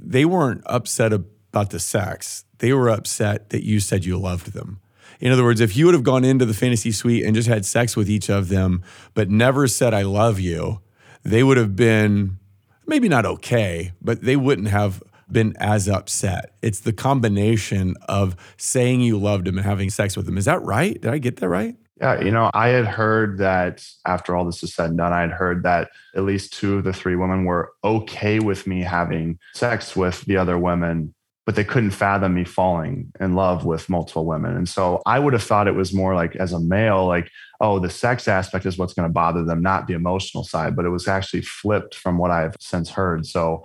[0.00, 2.46] they weren't upset about the sex.
[2.56, 4.80] They were upset that you said you loved them.
[5.20, 7.66] In other words, if you would have gone into the fantasy suite and just had
[7.66, 10.80] sex with each of them, but never said, I love you,
[11.22, 12.38] they would have been
[12.86, 16.54] maybe not okay, but they wouldn't have been as upset.
[16.62, 20.38] It's the combination of saying you loved him and having sex with him.
[20.38, 21.00] Is that right?
[21.00, 21.76] Did I get that right?
[22.00, 25.20] Yeah, you know, I had heard that after all this is said and done, I
[25.20, 29.38] had heard that at least two of the three women were okay with me having
[29.54, 31.14] sex with the other women,
[31.46, 34.56] but they couldn't fathom me falling in love with multiple women.
[34.56, 37.78] And so I would have thought it was more like as a male, like, oh,
[37.78, 40.74] the sex aspect is what's going to bother them, not the emotional side.
[40.74, 43.26] But it was actually flipped from what I've since heard.
[43.26, 43.64] So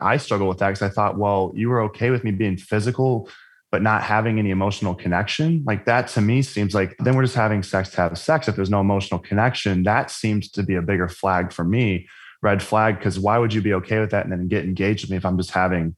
[0.00, 3.28] I struggle with that because I thought, well, you were okay with me being physical,
[3.70, 5.62] but not having any emotional connection.
[5.66, 8.48] Like that to me seems like then we're just having sex to have sex.
[8.48, 12.08] If there's no emotional connection, that seems to be a bigger flag for me,
[12.42, 12.98] red flag.
[12.98, 15.26] Because why would you be okay with that and then get engaged with me if
[15.26, 15.96] I'm just having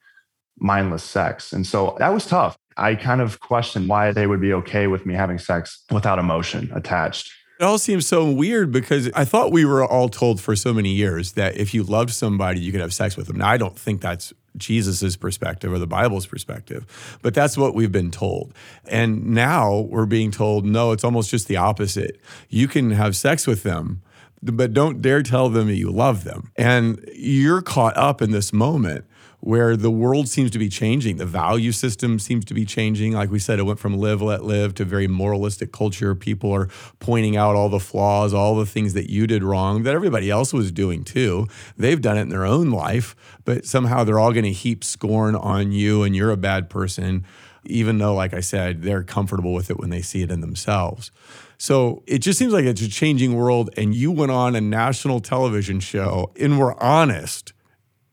[0.59, 1.53] mindless sex?
[1.53, 2.59] And so that was tough.
[2.77, 6.71] I kind of questioned why they would be okay with me having sex without emotion
[6.75, 7.31] attached.
[7.61, 10.95] It all seems so weird because I thought we were all told for so many
[10.95, 13.37] years that if you loved somebody, you could have sex with them.
[13.37, 16.87] Now, I don't think that's Jesus's perspective or the Bible's perspective,
[17.21, 18.55] but that's what we've been told.
[18.89, 22.19] And now we're being told, no, it's almost just the opposite.
[22.49, 24.01] You can have sex with them,
[24.43, 26.53] but don't dare tell them that you love them.
[26.57, 29.05] And you're caught up in this moment
[29.41, 31.17] where the world seems to be changing.
[31.17, 33.13] The value system seems to be changing.
[33.13, 36.15] Like we said, it went from live, let live to very moralistic culture.
[36.15, 39.95] People are pointing out all the flaws, all the things that you did wrong that
[39.95, 41.47] everybody else was doing too.
[41.77, 45.35] They've done it in their own life, but somehow they're all going to heap scorn
[45.35, 47.25] on you and you're a bad person,
[47.65, 51.11] even though, like I said, they're comfortable with it when they see it in themselves.
[51.57, 53.71] So it just seems like it's a changing world.
[53.77, 57.53] And you went on a national television show and were honest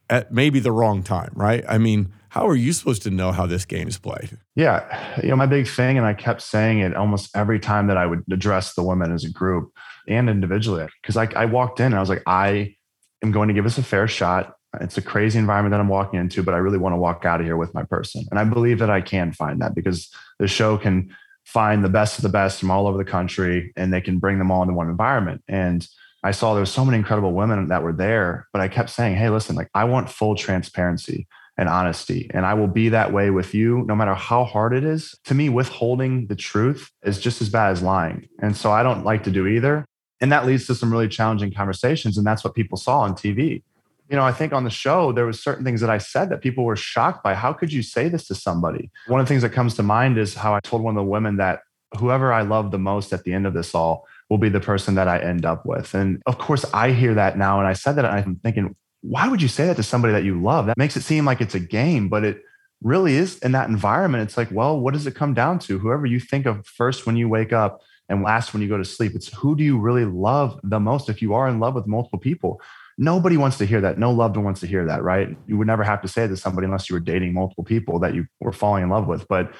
[0.09, 1.63] at maybe the wrong time, right?
[1.67, 4.37] I mean, how are you supposed to know how this game is played?
[4.55, 5.19] Yeah.
[5.21, 8.05] You know, my big thing, and I kept saying it almost every time that I
[8.05, 9.71] would address the women as a group
[10.07, 12.75] and individually, because I, I walked in and I was like, I
[13.23, 14.53] am going to give this a fair shot.
[14.81, 17.39] It's a crazy environment that I'm walking into, but I really want to walk out
[17.39, 18.25] of here with my person.
[18.29, 21.15] And I believe that I can find that because the show can
[21.45, 24.37] find the best of the best from all over the country and they can bring
[24.37, 25.41] them all into one environment.
[25.47, 25.87] And
[26.23, 29.15] I saw there was so many incredible women that were there, but I kept saying,
[29.15, 31.27] Hey, listen, like I want full transparency
[31.57, 32.29] and honesty.
[32.33, 35.17] And I will be that way with you, no matter how hard it is.
[35.25, 38.27] To me, withholding the truth is just as bad as lying.
[38.39, 39.85] And so I don't like to do either.
[40.21, 42.17] And that leads to some really challenging conversations.
[42.17, 43.63] And that's what people saw on TV.
[44.09, 46.41] You know, I think on the show, there was certain things that I said that
[46.41, 47.33] people were shocked by.
[47.33, 48.89] How could you say this to somebody?
[49.07, 51.09] One of the things that comes to mind is how I told one of the
[51.09, 51.61] women that
[51.97, 54.95] whoever I love the most at the end of this all will be the person
[54.95, 55.93] that I end up with.
[55.93, 57.59] And of course, I hear that now.
[57.59, 60.23] And I said that and I'm thinking, why would you say that to somebody that
[60.23, 60.65] you love?
[60.65, 62.41] That makes it seem like it's a game, but it
[62.83, 64.23] really is in that environment.
[64.23, 65.79] It's like, well, what does it come down to?
[65.79, 68.85] Whoever you think of first when you wake up and last when you go to
[68.85, 71.87] sleep, it's who do you really love the most if you are in love with
[71.87, 72.61] multiple people?
[72.97, 73.99] Nobody wants to hear that.
[73.99, 75.37] No loved one wants to hear that, right?
[75.45, 78.15] You would never have to say to somebody unless you were dating multiple people that
[78.15, 79.27] you were falling in love with.
[79.27, 79.53] But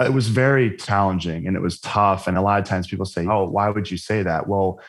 [0.00, 2.26] Uh, it was very challenging and it was tough.
[2.26, 4.48] And a lot of times people say, Oh, why would you say that?
[4.48, 4.80] Well,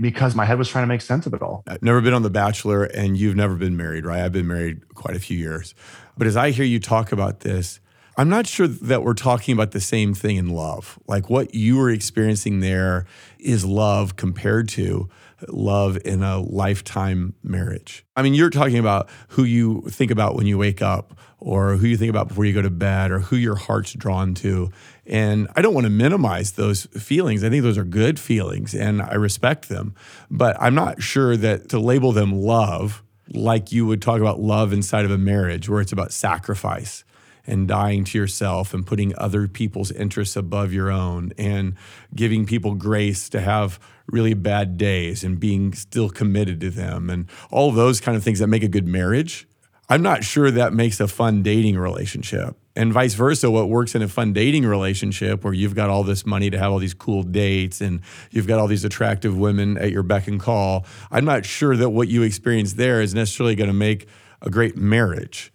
[0.00, 1.64] because my head was trying to make sense of it all.
[1.66, 4.20] I've never been on The Bachelor and you've never been married, right?
[4.20, 5.74] I've been married quite a few years.
[6.16, 7.80] But as I hear you talk about this,
[8.16, 10.98] I'm not sure that we're talking about the same thing in love.
[11.06, 13.06] Like what you were experiencing there
[13.38, 15.08] is love compared to
[15.48, 18.04] love in a lifetime marriage.
[18.16, 21.86] I mean, you're talking about who you think about when you wake up, or who
[21.86, 24.70] you think about before you go to bed, or who your heart's drawn to.
[25.06, 27.42] And I don't want to minimize those feelings.
[27.42, 29.94] I think those are good feelings and I respect them.
[30.30, 34.72] But I'm not sure that to label them love, like you would talk about love
[34.72, 37.04] inside of a marriage, where it's about sacrifice
[37.50, 41.74] and dying to yourself and putting other people's interests above your own and
[42.14, 47.26] giving people grace to have really bad days and being still committed to them and
[47.50, 49.46] all those kind of things that make a good marriage.
[49.88, 52.56] I'm not sure that makes a fun dating relationship.
[52.76, 56.24] And vice versa, what works in a fun dating relationship where you've got all this
[56.24, 59.90] money to have all these cool dates and you've got all these attractive women at
[59.90, 63.68] your beck and call, I'm not sure that what you experience there is necessarily going
[63.68, 64.06] to make
[64.40, 65.52] a great marriage.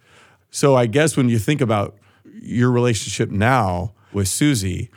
[0.56, 1.98] So I guess when you think about
[2.40, 4.88] your relationship now with Susie,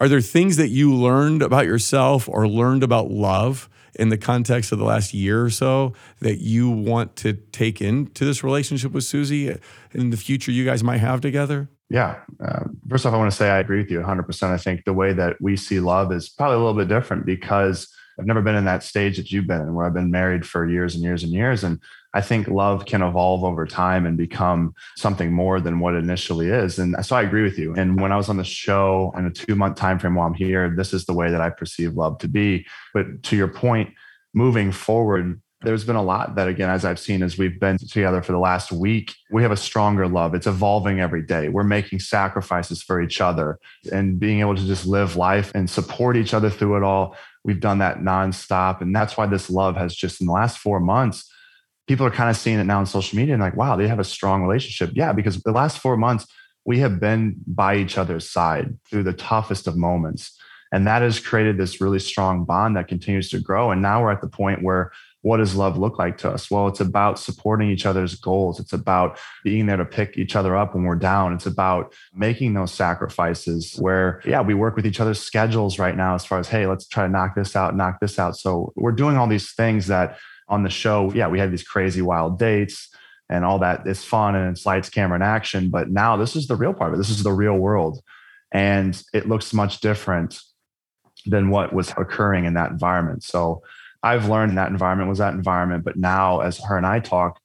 [0.00, 4.72] are there things that you learned about yourself or learned about love in the context
[4.72, 9.04] of the last year or so that you want to take into this relationship with
[9.04, 9.56] Susie
[9.92, 11.68] in the future you guys might have together?
[11.88, 12.16] Yeah.
[12.44, 14.42] Uh, first off, I want to say I agree with you 100%.
[14.50, 17.86] I think the way that we see love is probably a little bit different because
[18.18, 20.68] I've never been in that stage that you've been in where I've been married for
[20.68, 21.62] years and years and years.
[21.62, 21.78] And
[22.12, 26.48] I think love can evolve over time and become something more than what it initially
[26.48, 26.78] is.
[26.78, 27.74] And so I agree with you.
[27.74, 30.34] And when I was on the show in a two month time frame while I'm
[30.34, 32.66] here, this is the way that I perceive love to be.
[32.92, 33.94] But to your point,
[34.34, 38.22] moving forward, there's been a lot that again as i've seen as we've been together
[38.22, 41.98] for the last week we have a stronger love it's evolving every day we're making
[41.98, 43.58] sacrifices for each other
[43.92, 47.60] and being able to just live life and support each other through it all we've
[47.60, 51.29] done that nonstop and that's why this love has just in the last four months
[51.90, 53.98] people are kind of seeing it now on social media and like, wow, they have
[53.98, 54.92] a strong relationship.
[54.94, 56.24] Yeah, because the last four months,
[56.64, 60.38] we have been by each other's side through the toughest of moments.
[60.70, 63.72] And that has created this really strong bond that continues to grow.
[63.72, 66.48] And now we're at the point where what does love look like to us?
[66.48, 68.60] Well, it's about supporting each other's goals.
[68.60, 71.32] It's about being there to pick each other up when we're down.
[71.32, 76.14] It's about making those sacrifices where, yeah, we work with each other's schedules right now
[76.14, 78.36] as far as, hey, let's try to knock this out, knock this out.
[78.36, 80.16] So we're doing all these things that
[80.50, 82.88] on the show, yeah, we had these crazy wild dates
[83.30, 83.86] and all that.
[83.86, 85.70] It's fun and it's lights, camera, and action.
[85.70, 86.98] But now this is the real part of it.
[86.98, 88.02] This is the real world.
[88.52, 90.40] And it looks much different
[91.24, 93.22] than what was occurring in that environment.
[93.22, 93.62] So
[94.02, 95.84] I've learned that environment was that environment.
[95.84, 97.40] But now, as her and I talk,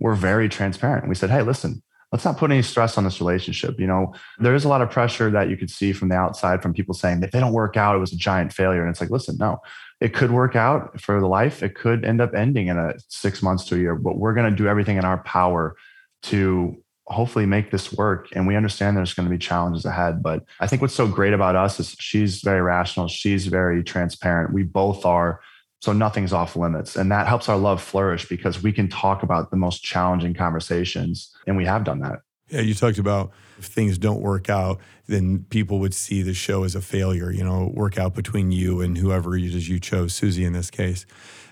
[0.00, 1.08] we're very transparent.
[1.08, 3.78] We said, hey, listen, let's not put any stress on this relationship.
[3.78, 6.62] You know, there is a lot of pressure that you could see from the outside
[6.62, 8.80] from people saying if they don't work out, it was a giant failure.
[8.80, 9.58] And it's like, listen, no,
[10.00, 11.62] it could work out for the life.
[11.62, 14.50] It could end up ending in a six months to a year, but we're going
[14.50, 15.76] to do everything in our power
[16.24, 16.76] to
[17.06, 18.28] hopefully make this work.
[18.32, 20.22] And we understand there's going to be challenges ahead.
[20.22, 23.08] But I think what's so great about us is she's very rational.
[23.08, 24.52] She's very transparent.
[24.52, 25.40] We both are.
[25.80, 26.96] So nothing's off limits.
[26.96, 31.32] And that helps our love flourish because we can talk about the most challenging conversations.
[31.46, 32.20] And we have done that.
[32.50, 36.64] Yeah, you talked about if things don't work out, then people would see the show
[36.64, 40.14] as a failure, you know, work out between you and whoever it is you chose,
[40.14, 41.06] Susie in this case.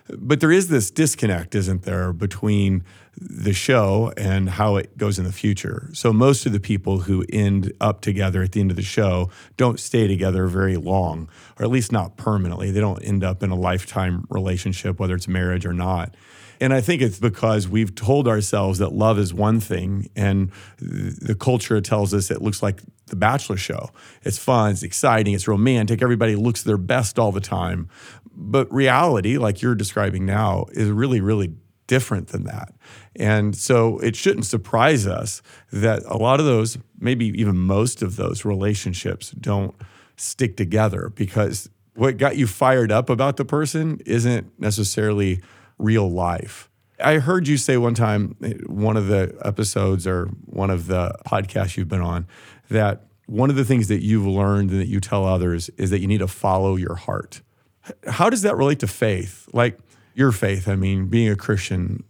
[0.09, 2.85] But there is this disconnect, isn't there, between
[3.19, 5.89] the show and how it goes in the future.
[5.95, 9.31] So most of the people who end up together at the end of the show
[9.57, 12.71] don't stay together very long, or at least not permanently.
[12.71, 16.15] They don't end up in a lifetime relationship, whether it's marriage or not.
[16.61, 21.35] And I think it's because we've told ourselves that love is one thing, and the
[21.35, 23.91] culture tells us it looks like the Bachelor show.
[24.23, 27.89] It's fun, it's exciting, it's romantic, everybody looks their best all the time.
[28.35, 31.55] But reality, like you're describing now, is really, really
[31.87, 32.75] different than that.
[33.15, 38.17] And so it shouldn't surprise us that a lot of those, maybe even most of
[38.17, 39.75] those relationships don't
[40.17, 45.41] stick together because what got you fired up about the person isn't necessarily
[45.79, 46.71] real life.
[47.03, 51.77] I heard you say one time, one of the episodes or one of the podcasts
[51.77, 52.27] you've been on,
[52.71, 56.01] that one of the things that you've learned and that you tell others is that
[56.01, 57.43] you need to follow your heart.
[58.09, 59.49] How does that relate to faith?
[59.53, 59.79] Like
[60.17, 62.03] your faith, I mean, being a Christian,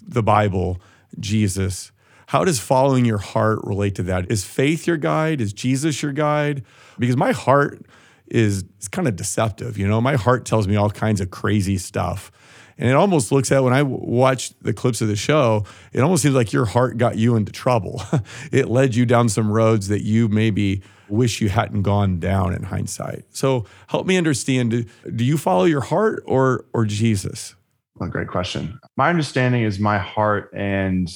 [0.00, 0.80] the Bible,
[1.20, 1.92] Jesus.
[2.28, 4.32] How does following your heart relate to that?
[4.32, 5.42] Is faith your guide?
[5.42, 6.64] Is Jesus your guide?
[6.98, 7.84] Because my heart
[8.26, 9.76] is, is kind of deceptive.
[9.76, 12.32] You know, my heart tells me all kinds of crazy stuff.
[12.78, 16.22] And it almost looks at when I watch the clips of the show, it almost
[16.22, 18.02] seems like your heart got you into trouble.
[18.50, 20.82] it led you down some roads that you maybe
[21.12, 23.24] wish you hadn't gone down in hindsight.
[23.30, 24.84] So help me understand do,
[25.14, 27.54] do you follow your heart or or Jesus?
[27.96, 28.80] Well, great question.
[28.96, 31.12] My understanding is my heart and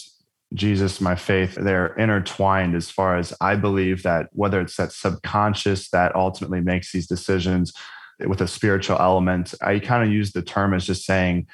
[0.55, 5.91] Jesus, my faith, they're intertwined as far as I believe that whether it's that subconscious
[5.91, 7.73] that ultimately makes these decisions,
[8.21, 9.55] with a spiritual element.
[9.61, 11.47] I kind of use the term as just saying,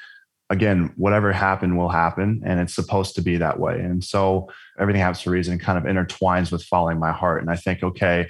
[0.53, 3.79] again, whatever happened will happen, and it's supposed to be that way.
[3.79, 4.49] And so
[4.79, 7.41] everything happens for a reason, kind of intertwines with following my heart.
[7.41, 8.29] And I think, okay,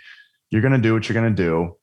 [0.49, 1.76] you're going to do what you're going to do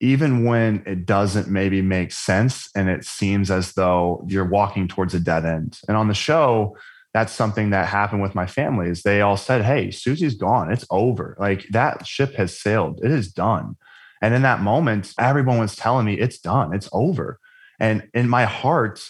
[0.00, 5.14] even when it doesn't maybe make sense and it seems as though you're walking towards
[5.14, 5.78] a dead end.
[5.88, 6.76] And on the show,
[7.14, 10.70] that's something that happened with my family is they all said, Hey, Susie's gone.
[10.70, 11.34] It's over.
[11.40, 13.00] Like that ship has sailed.
[13.02, 13.76] It is done.
[14.20, 16.74] And in that moment, everyone was telling me it's done.
[16.74, 17.38] It's over.
[17.80, 19.02] And in my heart,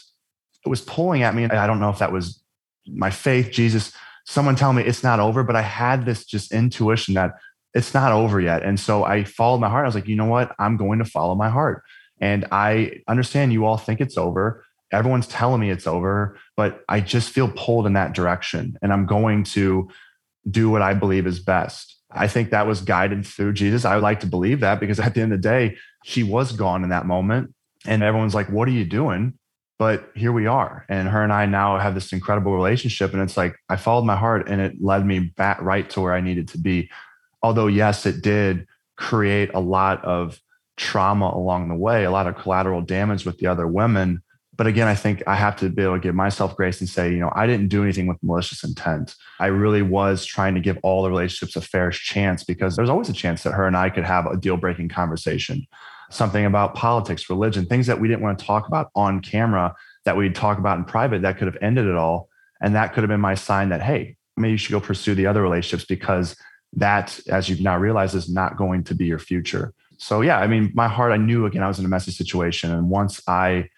[0.66, 1.44] it was pulling at me.
[1.44, 2.40] I don't know if that was
[2.86, 3.92] my faith, Jesus,
[4.24, 7.32] someone telling me it's not over, but I had this just intuition that
[7.74, 8.62] it's not over yet.
[8.62, 9.84] And so I followed my heart.
[9.84, 10.54] I was like, you know what?
[10.58, 11.82] I'm going to follow my heart.
[12.20, 14.64] And I understand you all think it's over.
[14.92, 18.78] Everyone's telling me it's over, but I just feel pulled in that direction.
[18.82, 19.90] And I'm going to
[20.48, 21.96] do what I believe is best.
[22.10, 23.84] I think that was guided through Jesus.
[23.84, 26.52] I would like to believe that because at the end of the day, she was
[26.52, 27.52] gone in that moment.
[27.84, 29.34] And everyone's like, what are you doing?
[29.78, 30.86] But here we are.
[30.88, 33.12] And her and I now have this incredible relationship.
[33.12, 36.14] And it's like, I followed my heart and it led me back right to where
[36.14, 36.90] I needed to be
[37.46, 38.66] although yes it did
[38.96, 40.40] create a lot of
[40.76, 44.20] trauma along the way a lot of collateral damage with the other women
[44.56, 47.10] but again i think i have to be able to give myself grace and say
[47.10, 50.76] you know i didn't do anything with malicious intent i really was trying to give
[50.82, 53.88] all the relationships a fair chance because there's always a chance that her and i
[53.88, 55.64] could have a deal breaking conversation
[56.10, 60.16] something about politics religion things that we didn't want to talk about on camera that
[60.16, 62.28] we'd talk about in private that could have ended it all
[62.60, 65.26] and that could have been my sign that hey maybe you should go pursue the
[65.26, 66.36] other relationships because
[66.74, 69.72] that, as you've now realized, is not going to be your future.
[69.98, 72.70] So, yeah, I mean, my heart, I knew again, I was in a messy situation.
[72.70, 73.70] And once I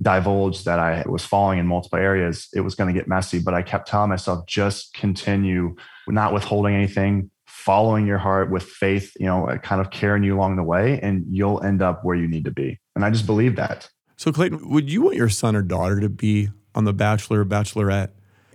[0.00, 3.40] divulged that I was falling in multiple areas, it was going to get messy.
[3.40, 5.74] But I kept telling myself, just continue,
[6.06, 7.30] not withholding anything,
[7.66, 11.24] following your heart with faith, you know, kind of carrying you along the way, and
[11.28, 12.78] you'll end up where you need to be.
[12.94, 13.90] And I just believe that.
[14.16, 17.44] So, Clayton, would you want your son or daughter to be on The Bachelor or
[17.44, 18.10] Bachelorette?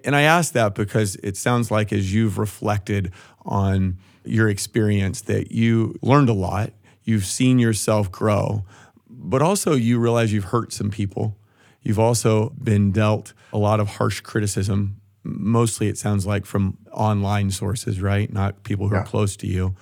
[0.05, 3.11] And I ask that because it sounds like as you've reflected
[3.45, 6.71] on your experience that you learned a lot,
[7.03, 8.63] you've seen yourself grow,
[9.09, 11.37] but also you realize you've hurt some people.
[11.81, 15.00] You've also been dealt a lot of harsh criticism.
[15.23, 18.31] Mostly, it sounds like from online sources, right?
[18.31, 19.01] Not people who yeah.
[19.01, 19.75] are close to you.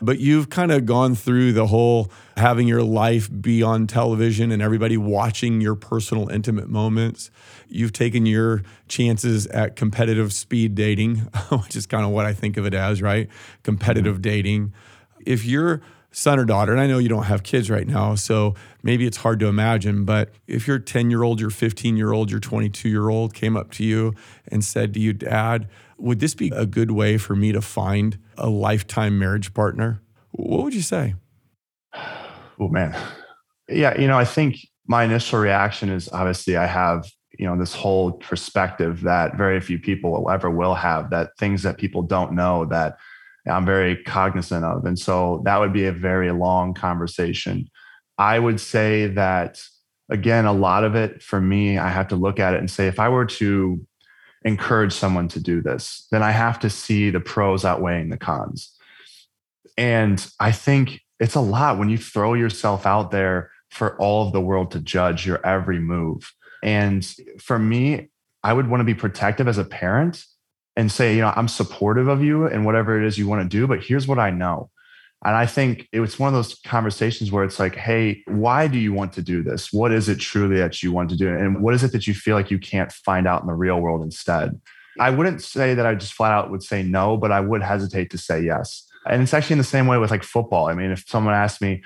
[0.00, 4.60] But you've kind of gone through the whole having your life be on television and
[4.60, 7.30] everybody watching your personal intimate moments.
[7.68, 11.16] You've taken your chances at competitive speed dating,
[11.48, 13.28] which is kind of what I think of it as, right?
[13.62, 14.22] Competitive mm-hmm.
[14.22, 14.74] dating.
[15.24, 15.80] If your
[16.14, 19.18] son or daughter, and I know you don't have kids right now, so maybe it's
[19.18, 22.88] hard to imagine, but if your 10 year old, your 15 year old, your 22
[22.88, 24.14] year old came up to you
[24.48, 28.18] and said to you, Dad, would this be a good way for me to find
[28.38, 30.00] a lifetime marriage partner?
[30.30, 31.14] What would you say?
[32.60, 32.96] Oh, man.
[33.68, 37.04] Yeah, you know, I think my initial reaction is obviously I have,
[37.36, 41.78] you know, this whole perspective that very few people ever will have, that things that
[41.78, 42.96] people don't know that
[43.46, 44.84] I'm very cognizant of.
[44.86, 47.68] And so that would be a very long conversation.
[48.16, 49.60] I would say that,
[50.10, 52.86] again, a lot of it for me, I have to look at it and say,
[52.86, 53.86] if I were to
[54.44, 58.74] encourage someone to do this, then I have to see the pros outweighing the cons.
[59.76, 64.32] And I think it's a lot when you throw yourself out there for all of
[64.32, 66.32] the world to judge your every move.
[66.62, 67.04] And
[67.38, 68.08] for me,
[68.42, 70.24] I would want to be protective as a parent
[70.76, 73.48] and say, you know, I'm supportive of you and whatever it is you want to
[73.48, 74.70] do, but here's what I know.
[75.24, 78.78] And I think it was one of those conversations where it's like, hey, why do
[78.78, 79.72] you want to do this?
[79.72, 81.28] What is it truly that you want to do?
[81.28, 83.80] And what is it that you feel like you can't find out in the real
[83.80, 84.60] world instead?
[85.00, 88.10] I wouldn't say that I just flat out would say no, but I would hesitate
[88.10, 88.86] to say yes.
[89.06, 90.66] And it's actually in the same way with like football.
[90.66, 91.80] I mean, if someone asked me, you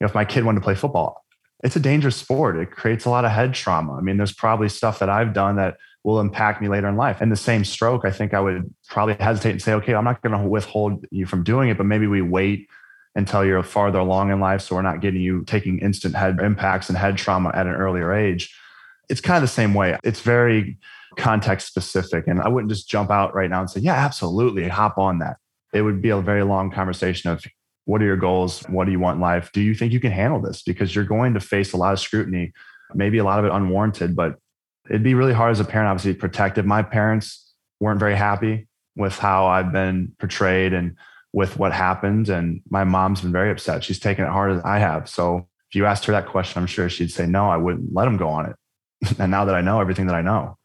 [0.00, 1.24] know, if my kid wanted to play football,
[1.64, 2.56] it's a dangerous sport.
[2.56, 3.94] It creates a lot of head trauma.
[3.94, 7.20] I mean, there's probably stuff that I've done that will impact me later in life.
[7.20, 10.22] And the same stroke, I think I would probably hesitate and say, okay, I'm not
[10.22, 12.68] going to withhold you from doing it, but maybe we wait
[13.14, 14.62] until you're farther along in life.
[14.62, 18.12] So we're not getting you taking instant head impacts and head trauma at an earlier
[18.12, 18.54] age.
[19.08, 19.98] It's kind of the same way.
[20.04, 20.78] It's very
[21.16, 22.26] context specific.
[22.26, 25.38] And I wouldn't just jump out right now and say, yeah, absolutely, hop on that.
[25.72, 27.44] It would be a very long conversation of
[27.86, 28.62] what are your goals?
[28.68, 29.50] What do you want in life?
[29.52, 30.62] Do you think you can handle this?
[30.62, 32.52] Because you're going to face a lot of scrutiny,
[32.94, 34.36] maybe a lot of it unwarranted, but
[34.88, 36.66] it'd be really hard as a parent, obviously, protective.
[36.66, 40.96] My parents weren't very happy with how I've been portrayed and
[41.32, 42.28] with what happened.
[42.28, 43.84] And my mom's been very upset.
[43.84, 45.08] She's taken it hard as I have.
[45.08, 48.08] So if you asked her that question, I'm sure she'd say, no, I wouldn't let
[48.08, 48.56] him go on it.
[49.18, 50.56] and now that I know everything that I know.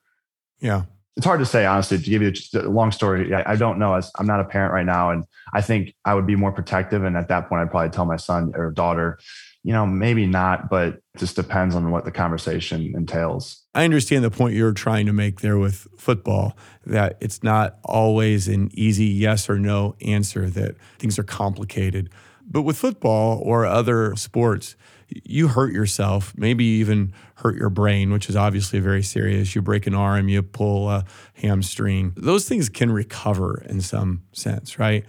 [0.59, 0.83] Yeah.
[1.17, 1.97] it's hard to say honestly.
[1.97, 3.93] To give you a long story, I, I don't know.
[3.95, 7.03] As I'm not a parent right now, and I think I would be more protective.
[7.03, 9.19] And at that point, I'd probably tell my son or daughter,
[9.63, 13.62] you know, maybe not, but it just depends on what the conversation entails.
[13.75, 16.55] I understand the point you're trying to make there with football
[16.85, 22.09] that it's not always an easy yes or no answer, that things are complicated.
[22.45, 24.75] But with football or other sports,
[25.09, 29.55] you hurt yourself, maybe even hurt your brain, which is obviously very serious.
[29.55, 31.05] You break an arm, you pull a
[31.35, 32.13] hamstring.
[32.15, 35.05] Those things can recover in some sense, right?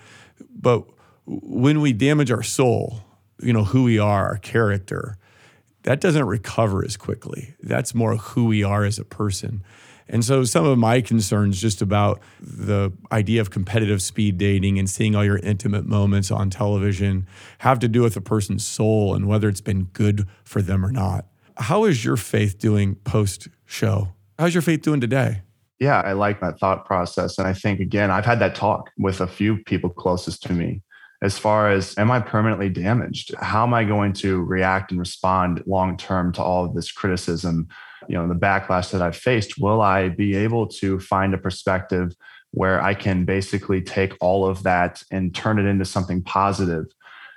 [0.50, 0.84] But
[1.26, 3.00] when we damage our soul,
[3.40, 5.16] you know, who we are, our character,
[5.84, 7.54] that doesn't recover as quickly.
[7.62, 9.62] That's more who we are as a person.
[10.08, 14.88] And so some of my concerns just about the idea of competitive speed dating and
[14.88, 17.26] seeing all your intimate moments on television
[17.58, 20.92] have to do with a person's soul and whether it's been good for them or
[20.92, 21.26] not.
[21.56, 24.08] How is your faith doing post show?
[24.38, 25.42] How's your faith doing today?
[25.78, 27.38] Yeah, I like that thought process.
[27.38, 30.82] And I think, again, I've had that talk with a few people closest to me
[31.22, 33.34] as far as am I permanently damaged?
[33.38, 37.68] How am I going to react and respond long term to all of this criticism?
[38.08, 42.14] You know, the backlash that I've faced, will I be able to find a perspective
[42.50, 46.86] where I can basically take all of that and turn it into something positive?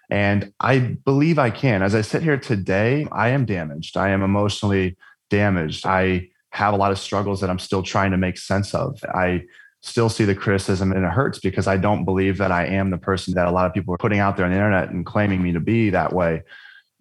[0.09, 1.81] And I believe I can.
[1.81, 3.97] As I sit here today, I am damaged.
[3.97, 4.97] I am emotionally
[5.29, 5.85] damaged.
[5.85, 8.99] I have a lot of struggles that I'm still trying to make sense of.
[9.13, 9.43] I
[9.87, 12.97] still see the criticism and it hurts because I don't believe that I am the
[12.97, 15.41] person that a lot of people are putting out there on the internet and claiming
[15.41, 16.43] me to be that way.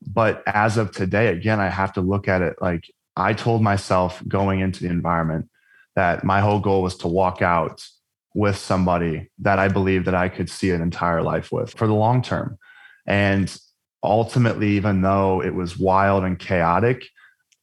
[0.06, 4.22] But as of today, again, I have to look at it like I told myself
[4.28, 5.48] going into the environment
[5.96, 7.84] that my whole goal was to walk out
[8.34, 11.94] with somebody that I believe that I could see an entire life with for the
[11.94, 12.58] long term.
[13.06, 13.54] And
[14.02, 17.06] ultimately, even though it was wild and chaotic,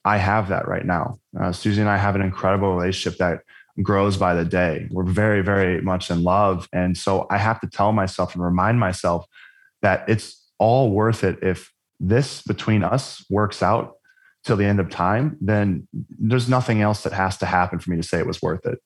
[0.03, 1.19] I have that right now.
[1.39, 3.42] Uh, Susie and I have an incredible relationship that
[3.81, 4.87] grows by the day.
[4.91, 6.69] We're very, very much in love.
[6.71, 9.25] And so I have to tell myself and remind myself
[9.81, 11.39] that it's all worth it.
[11.41, 13.95] If this between us works out
[14.43, 15.87] till the end of time, then
[16.19, 18.79] there's nothing else that has to happen for me to say it was worth it.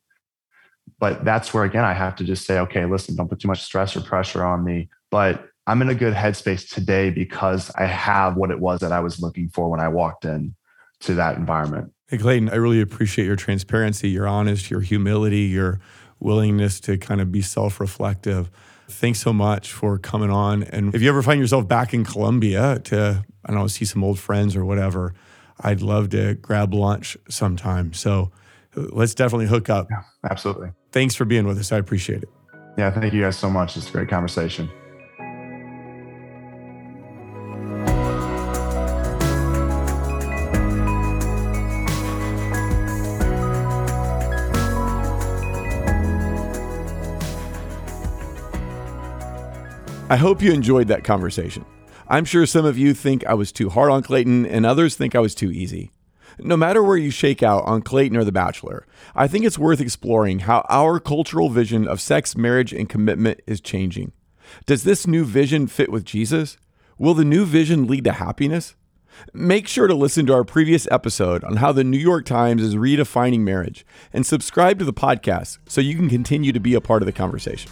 [0.99, 3.63] But that's where, again, I have to just say, okay, listen, don't put too much
[3.63, 4.89] stress or pressure on me.
[5.11, 9.01] But I'm in a good headspace today because I have what it was that I
[9.01, 10.55] was looking for when I walked in
[11.01, 11.91] to that environment.
[12.09, 15.81] Hey, Clayton, I really appreciate your transparency, your honesty, your humility, your
[16.21, 18.49] willingness to kind of be self reflective.
[18.87, 20.63] Thanks so much for coming on.
[20.63, 24.05] And if you ever find yourself back in Columbia to, I don't know, see some
[24.05, 25.15] old friends or whatever,
[25.59, 27.91] I'd love to grab lunch sometime.
[27.91, 28.31] So
[28.77, 29.87] uh, let's definitely hook up.
[29.91, 30.69] Yeah, absolutely.
[30.93, 31.73] Thanks for being with us.
[31.73, 32.29] I appreciate it.
[32.77, 33.75] Yeah, thank you guys so much.
[33.75, 34.69] It's a great conversation.
[50.09, 51.65] I hope you enjoyed that conversation.
[52.07, 55.15] I'm sure some of you think I was too hard on Clayton, and others think
[55.15, 55.91] I was too easy.
[56.39, 59.81] No matter where you shake out on Clayton or The Bachelor, I think it's worth
[59.81, 64.13] exploring how our cultural vision of sex, marriage, and commitment is changing.
[64.65, 66.55] Does this new vision fit with Jesus?
[66.97, 68.75] Will the new vision lead to happiness?
[69.33, 72.75] Make sure to listen to our previous episode on how the New York Times is
[72.75, 77.01] redefining marriage and subscribe to the podcast so you can continue to be a part
[77.01, 77.71] of the conversation.